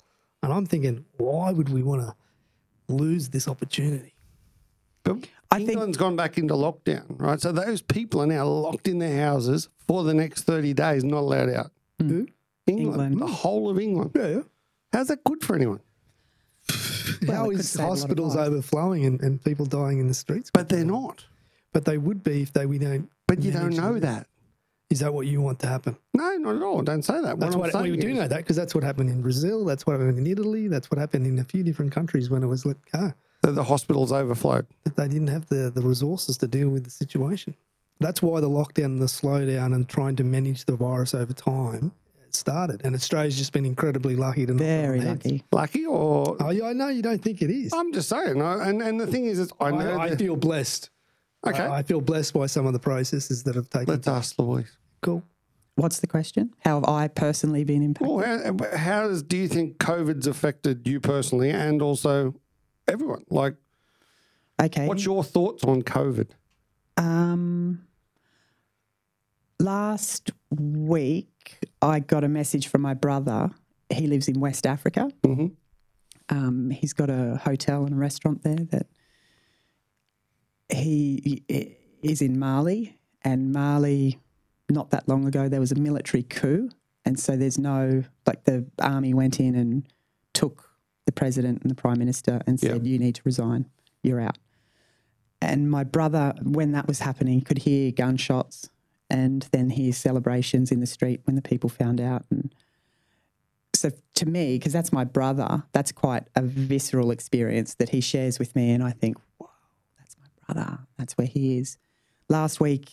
[0.45, 2.14] And I'm thinking, why would we want to
[2.88, 4.14] lose this opportunity?
[5.03, 7.40] But I think- England's gone back into lockdown, right?
[7.40, 11.18] So those people are now locked in their houses for the next 30 days, not
[11.20, 11.70] allowed out.
[12.01, 12.09] Hmm.
[12.09, 12.26] Who?
[12.66, 13.20] England, England.
[13.20, 14.12] the whole of England.
[14.14, 14.40] Yeah, yeah.
[14.92, 15.80] How's that good for anyone?
[17.28, 19.99] Well, How it could is save a lot of hospitals overflowing and, and people dying
[19.99, 20.51] in the streets?
[20.51, 21.24] But they're not.
[21.72, 23.09] But they would be if they we don't.
[23.28, 24.01] But you don't know them.
[24.01, 24.26] that.
[24.91, 25.97] Is that what you want to happen?
[26.12, 26.82] No, not at all.
[26.82, 27.41] Don't say that.
[27.41, 29.64] That's I'm what, saying we do is- know that because that's what happened in Brazil.
[29.64, 30.68] That's what happened in Italy.
[30.68, 33.12] That's what happened in a few different countries when it was let go.
[33.43, 34.66] that the hospitals overflowed.
[34.85, 37.55] That they didn't have the, the resources to deal with the situation.
[38.01, 41.93] That's why the lockdown and the slowdown and trying to manage the virus over time
[42.30, 42.80] started.
[42.85, 45.24] And Australia's just been incredibly lucky to not Very go on heads.
[45.24, 45.45] lucky.
[45.53, 47.72] Lucky or Oh, yeah, I know you don't think it is.
[47.72, 48.43] I'm just saying.
[48.43, 49.99] I, and and the thing is, is I know.
[49.99, 50.91] I, I feel blessed.
[51.47, 54.38] Okay, I, I feel blessed by some of the processes that have taken let's ask
[54.38, 54.76] Louise.
[55.03, 55.22] Cool.
[55.76, 56.55] What's the question?
[56.61, 58.14] How have I personally been impacted?
[58.14, 62.34] Well, how, how does do you think COVID's affected you personally and also
[62.86, 63.24] everyone?
[63.28, 63.57] Like,
[64.62, 64.86] okay.
[64.86, 66.30] what's your thoughts on COVID?
[66.97, 67.86] Um,
[69.59, 73.51] last week, I got a message from my brother.
[73.90, 75.11] He lives in West Africa.
[75.22, 75.47] Mm-hmm.
[76.28, 78.86] Um, he's got a hotel and a restaurant there that
[80.69, 82.97] he, he is in Mali.
[83.23, 84.19] And Mali,
[84.69, 86.71] not that long ago, there was a military coup.
[87.05, 89.87] And so there's no, like, the army went in and
[90.33, 90.71] took
[91.07, 92.71] the president and the prime minister and Yeah.
[92.73, 93.67] said, You need to resign.
[94.03, 94.39] You're out.
[95.41, 98.71] And my brother, when that was happening, could hear gunshots
[99.11, 102.25] and then hear celebrations in the street when the people found out.
[102.31, 102.55] And
[103.75, 108.39] so to me, because that's my brother, that's quite a visceral experience that he shares
[108.39, 108.71] with me.
[108.71, 109.24] And I think, whoa, that's my
[110.47, 110.78] brother.
[110.99, 111.78] That's where he is.
[112.28, 112.90] Last week,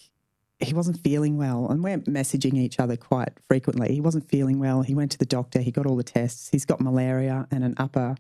[0.60, 3.94] he wasn't feeling well, and we're messaging each other quite frequently.
[3.94, 4.84] He wasn't feeling well.
[4.84, 6.50] He went to the doctor, he got all the tests.
[6.52, 8.16] He's got malaria and an upper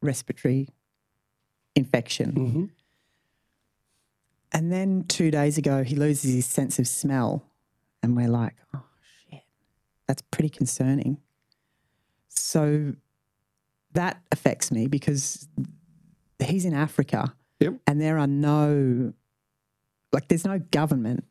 [0.00, 0.68] respiratory
[1.74, 2.32] infection.
[2.32, 2.64] Mm-hmm.
[4.52, 7.44] And then two days ago, he loses his sense of smell.
[8.02, 8.84] And we're like, oh,
[9.28, 9.42] shit,
[10.06, 11.18] that's pretty concerning.
[12.28, 12.94] So
[13.92, 15.48] that affects me because
[16.38, 17.74] he's in Africa Yep.
[17.86, 19.12] and there are no,
[20.12, 21.24] like, there's no government.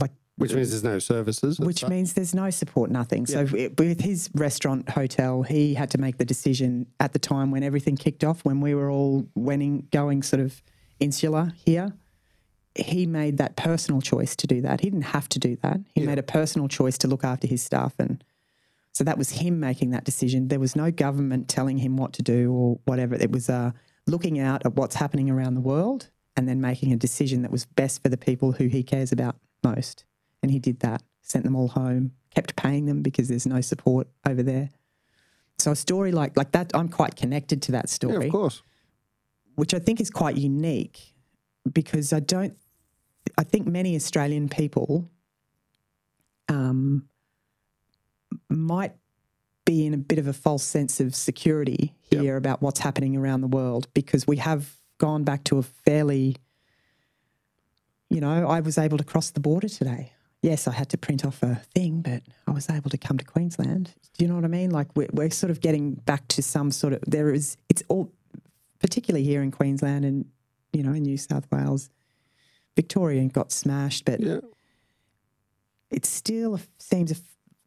[0.00, 1.58] Like, Which means there's no services.
[1.58, 3.26] which means there's no support, nothing.
[3.26, 7.50] So it, with his restaurant hotel, he had to make the decision at the time
[7.50, 10.62] when everything kicked off, when we were all winning, going sort of
[11.00, 11.92] insular here.
[12.74, 14.80] He made that personal choice to do that.
[14.80, 15.80] He didn't have to do that.
[15.94, 18.24] He made a personal choice to look after his staff, and
[18.94, 20.48] so that was him making that decision.
[20.48, 23.14] There was no government telling him what to do or whatever.
[23.14, 23.72] It was uh,
[24.06, 27.64] looking out at what's happening around the world and then making a decision that was
[27.66, 30.04] best for the people who he cares about most.
[30.42, 34.08] And he did that, sent them all home, kept paying them because there's no support
[34.26, 34.70] over there.
[35.58, 38.14] So a story like like that, I'm quite connected to that story.
[38.14, 38.62] Yeah, of course.
[39.54, 41.14] which I think is quite unique
[41.72, 42.56] because I don't.
[43.38, 45.08] I think many Australian people
[46.48, 47.08] um,
[48.48, 48.94] might
[49.64, 53.40] be in a bit of a false sense of security here about what's happening around
[53.40, 56.36] the world because we have gone back to a fairly,
[58.10, 60.12] you know, I was able to cross the border today.
[60.42, 63.24] Yes, I had to print off a thing, but I was able to come to
[63.24, 63.92] Queensland.
[64.18, 64.70] Do you know what I mean?
[64.70, 68.12] Like we're, we're sort of getting back to some sort of, there is, it's all,
[68.80, 70.24] particularly here in Queensland and,
[70.72, 71.88] you know, in New South Wales.
[72.74, 74.40] Victoria got smashed, but Yeah.
[75.90, 77.16] it still seems a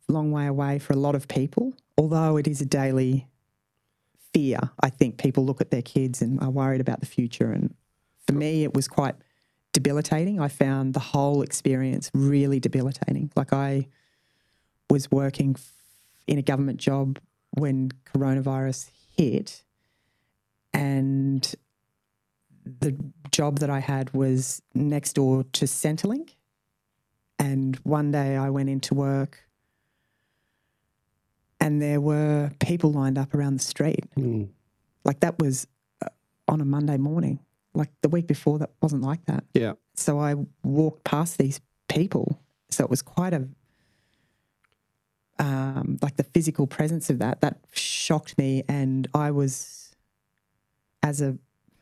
[0.07, 3.27] long way away for a lot of people, although it is a daily
[4.33, 4.59] fear.
[4.79, 7.51] I think people look at their kids and are worried about the future.
[7.51, 7.73] And
[8.27, 9.15] for me, it was quite
[9.71, 10.39] debilitating.
[10.39, 13.31] I found the whole experience really debilitating.
[13.35, 13.87] Like I
[14.89, 15.55] was working
[16.27, 17.19] in a government job
[17.51, 19.63] when coronavirus hit,
[20.73, 21.55] and
[22.65, 22.97] the
[23.31, 26.35] job that I had was next door to Centrelink.
[27.37, 29.44] And one day I went into work
[31.65, 34.05] and there were people lined up around the street.
[34.15, 34.49] Mm.
[35.03, 35.65] Like that was
[35.99, 36.09] uh,
[36.47, 37.39] on a Monday morning.
[37.73, 39.45] Like the week before, that wasn't like that.
[39.55, 39.73] Yeah.
[39.95, 41.59] So I walked past these
[41.89, 42.39] people.
[42.69, 43.47] So it was quite a,
[45.39, 48.63] um, like the physical presence of that, that shocked me.
[48.69, 49.95] And I was,
[51.01, 51.39] as a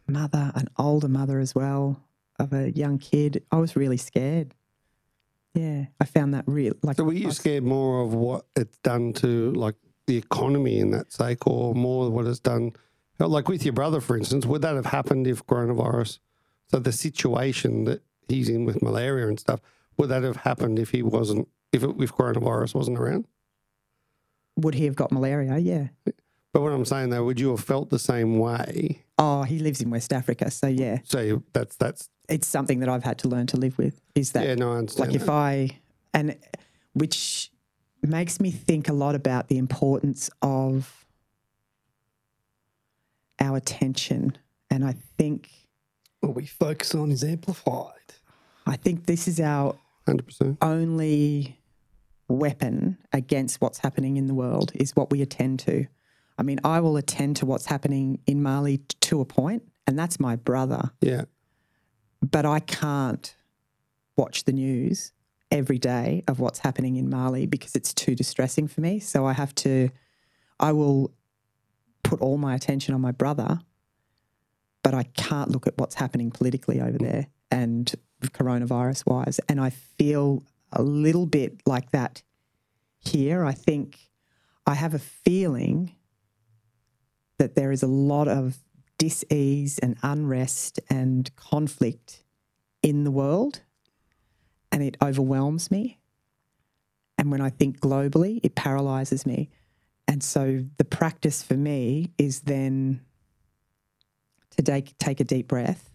[0.07, 2.01] mother, an older mother as well,
[2.39, 4.55] of a young kid, I was really scared.
[5.53, 6.73] Yeah, I found that real.
[6.81, 9.75] Like, So were you scared more of what it's done to like
[10.07, 12.73] the economy in that sake, or more what it's done,
[13.19, 14.45] like with your brother, for instance?
[14.45, 16.19] Would that have happened if coronavirus?
[16.67, 19.61] So the situation that he's in with malaria and stuff,
[19.97, 23.27] would that have happened if he wasn't, if it, if coronavirus wasn't around?
[24.57, 25.57] Would he have got malaria?
[25.57, 25.87] Yeah.
[26.53, 29.03] But what I'm saying though, would you have felt the same way?
[29.17, 33.03] Oh, he lives in West Africa, so yeah, So that's that's it's something that I've
[33.03, 33.99] had to learn to live with.
[34.15, 35.11] Is that yeah, no, I understand.
[35.11, 35.29] like if.
[35.29, 35.79] I
[36.13, 36.37] and
[36.93, 37.51] which
[38.01, 41.05] makes me think a lot about the importance of
[43.39, 44.37] our attention,
[44.69, 45.49] and I think
[46.21, 47.93] What we focus on is amplified.
[48.65, 49.75] I think this is our
[50.07, 50.57] hundred percent.
[50.61, 51.59] only
[52.27, 55.87] weapon against what's happening in the world is what we attend to.
[56.37, 60.19] I mean, I will attend to what's happening in Mali to a point, and that's
[60.19, 60.91] my brother.
[61.01, 61.23] Yeah,
[62.21, 63.35] but I can't
[64.15, 65.11] watch the news
[65.51, 68.99] every day of what's happening in Mali because it's too distressing for me.
[68.99, 69.89] So I have to,
[70.59, 71.13] I will
[72.03, 73.59] put all my attention on my brother,
[74.81, 79.39] but I can't look at what's happening politically over there and coronavirus wise.
[79.47, 82.23] And I feel a little bit like that
[82.97, 83.45] here.
[83.45, 84.09] I think
[84.65, 85.95] I have a feeling
[87.39, 88.57] that there is a lot of
[88.97, 92.23] dis-ease and unrest and conflict
[92.81, 93.61] in the world
[94.71, 95.99] and it overwhelms me.
[97.17, 99.49] And when i think globally it paralyzes me.
[100.07, 103.01] And so the practice for me is then
[104.57, 105.89] to take, take a deep breath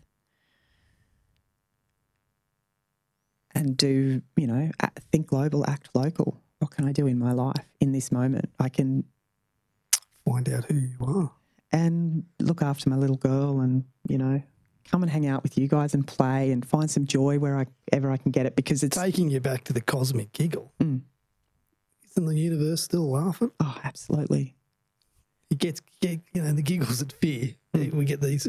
[3.58, 4.70] and do you know
[5.10, 6.40] think global act local.
[6.58, 8.50] What can i do in my life in this moment?
[8.58, 9.04] I can
[10.28, 11.30] Find out who you are.
[11.72, 14.42] and look after my little girl and, you know,
[14.90, 18.16] come and hang out with you guys and play and find some joy wherever I
[18.16, 20.72] can get it because it's, Taking you back to the cosmic giggle.
[20.80, 21.02] Mm.
[22.10, 23.50] Isn't the universe still laughing?
[23.60, 24.54] oh, absolutely.
[25.50, 27.54] It gets, get, you know, the giggles at fear.
[27.74, 28.46] We get these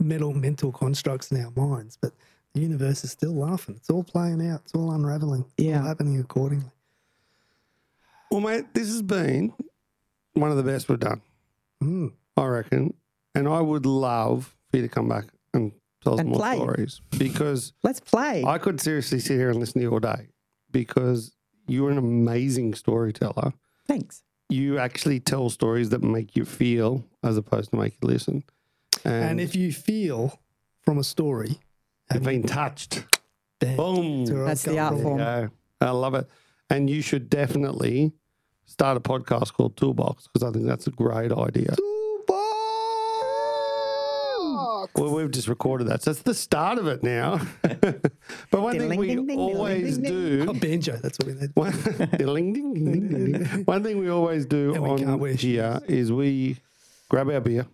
[0.00, 2.12] metal mental constructs in our minds, but
[2.54, 3.74] the universe is still laughing.
[3.76, 4.62] It's all playing out.
[4.64, 5.44] It's all unraveling.
[5.58, 5.80] It's Yeah.
[5.80, 6.70] all happening accordingly.
[8.30, 9.52] Well, mate, this has been
[10.34, 11.20] one of the best we've done,
[11.82, 12.12] Mm.
[12.36, 12.94] I reckon.
[13.34, 15.72] And I would love for you to come back and
[16.02, 16.56] tell us And more play.
[16.56, 18.44] stories because Let's play.
[18.46, 20.28] I could seriously sit here and listen to you all day
[20.70, 21.32] because
[21.66, 23.52] you're an amazing storyteller.
[23.88, 24.22] Thanks.
[24.48, 28.44] You actually tell stories that make you feel as opposed to make you listen.
[29.04, 30.38] And, And if you feel
[30.82, 31.58] from a story,
[32.12, 33.04] you've been touched,
[33.60, 34.22] boom.
[34.22, 35.18] it's That's the art form.
[35.18, 35.50] There.
[35.80, 36.28] I love it.
[36.70, 38.12] And you should definitely
[38.66, 41.74] start a podcast called Toolbox because I think that's a great idea.
[41.76, 42.54] Toolbox.
[44.96, 46.02] Well, we've just recorded that.
[46.02, 47.40] So that's the start of it now.
[47.62, 48.02] but
[48.50, 50.50] one thing we ding, ding, always ding, ding, do.
[50.50, 51.50] Oh, banjo, that's what we need.
[51.54, 51.72] One,
[52.16, 53.44] ding, ding, ding, ding, ding.
[53.64, 56.58] One thing we always do And we can't on here is we
[57.08, 57.66] grab our beer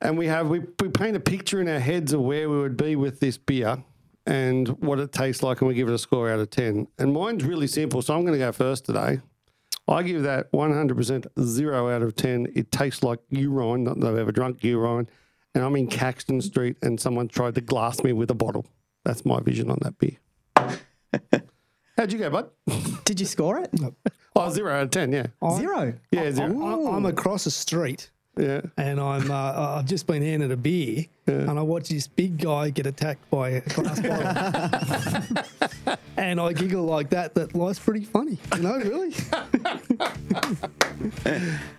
[0.00, 2.76] and we have we, we paint a picture in our heads of where we would
[2.76, 3.82] be with this beer
[4.26, 6.88] and what it tastes like, and we give it a score out of ten.
[6.98, 9.20] And mine's really simple, so I'm going to go first today.
[9.88, 12.48] I give that 100% zero out of 10.
[12.56, 15.08] It tastes like urine, not that I've ever drunk urine.
[15.54, 18.66] And I'm in Caxton Street and someone tried to glass me with a bottle.
[19.04, 20.16] That's my vision on that beer.
[21.96, 22.50] How'd you go, bud?
[23.04, 23.70] Did you score it?
[24.38, 25.28] Oh, zero out of 10, yeah.
[25.56, 25.94] Zero.
[26.10, 26.50] Yeah, zero.
[26.50, 28.60] I'm, I'm across the street Yeah.
[28.76, 32.68] and I'm uh, I've just been handed a beer and I watch this big guy
[32.70, 35.98] get attacked by a glass bottle.
[36.16, 37.34] and I giggle like that.
[37.34, 39.14] That life's pretty funny, you know, really.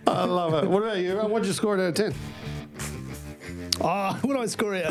[0.07, 0.69] I love it.
[0.69, 1.15] What about you?
[1.15, 2.15] What'd you score it out of
[3.79, 3.87] 10?
[3.87, 4.85] Oh, when I score it,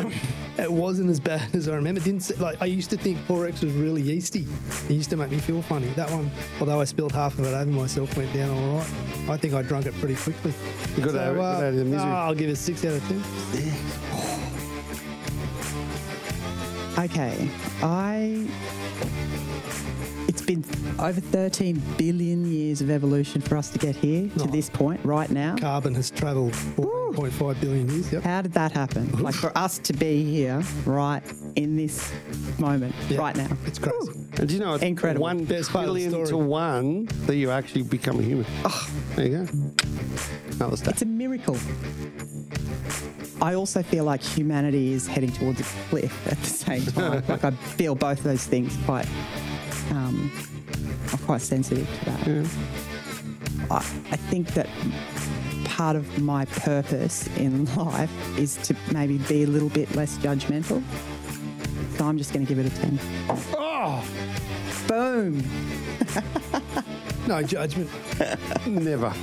[0.57, 1.99] it wasn't as bad as I remember.
[2.01, 4.47] It didn't se- like I used to think Forex was really yeasty.
[4.89, 5.87] It used to make me feel funny.
[5.89, 8.89] That one, although I spilled half of it over myself, went down all right.
[9.29, 10.53] I think I drunk it pretty quickly.
[10.95, 12.09] Good So, out, uh, out of the misery.
[12.09, 13.23] oh, I'll give it six out of ten.
[16.97, 17.47] Okay,
[17.83, 18.47] I.
[20.99, 24.47] It's been over 13 billion years of evolution for us to get here to Oh.
[24.47, 25.55] this point right now.
[25.55, 28.11] Carbon has travelled 4.5 billion years.
[28.11, 28.23] Yep.
[28.23, 29.11] How did that happen?
[29.21, 31.21] Like for us to be here right
[31.55, 32.11] in this
[32.57, 33.19] moment, Yeah.
[33.19, 33.47] right now.
[33.67, 34.11] It's crazy.
[34.37, 35.21] And do you know it's Incredible.
[35.23, 38.45] one Best part of the billion to one that you actually become a human?
[38.65, 39.47] Oh, there you go.
[40.53, 40.93] Another stat.
[40.93, 41.57] It's a miracle.
[43.39, 47.23] I also feel like humanity is heading towards a cliff at the same time.
[47.29, 49.07] like I feel both those things quite.
[49.91, 50.31] Um,
[51.11, 52.49] I'm quite sensitive to that.
[53.71, 54.67] I, I think that
[55.65, 60.81] part of my purpose in life is to maybe be a little bit less judgmental.
[61.97, 62.99] So I'm just going to give it a 10.
[63.29, 64.03] Oh,
[64.87, 65.43] Boom!
[67.27, 67.89] No judgment.
[68.65, 69.13] never.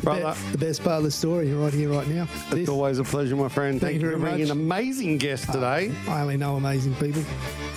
[0.00, 2.28] Brother, the best part of the story right here, right now.
[2.32, 3.80] it's This, always a pleasure, my friend.
[3.80, 5.92] Thank, Thank you you for very being an amazing guest today.
[6.08, 7.22] I only know amazing people.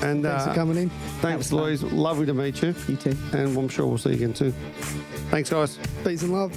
[0.03, 0.89] And Thanks uh, for coming in.
[1.21, 1.53] thanks, was.
[1.53, 1.83] Louise.
[1.83, 2.75] Lovely to meet you.
[2.87, 3.17] You too.
[3.33, 4.51] And I'm sure we'll see you again too.
[5.31, 5.79] Thanks, guys.
[6.03, 6.55] Peace and love.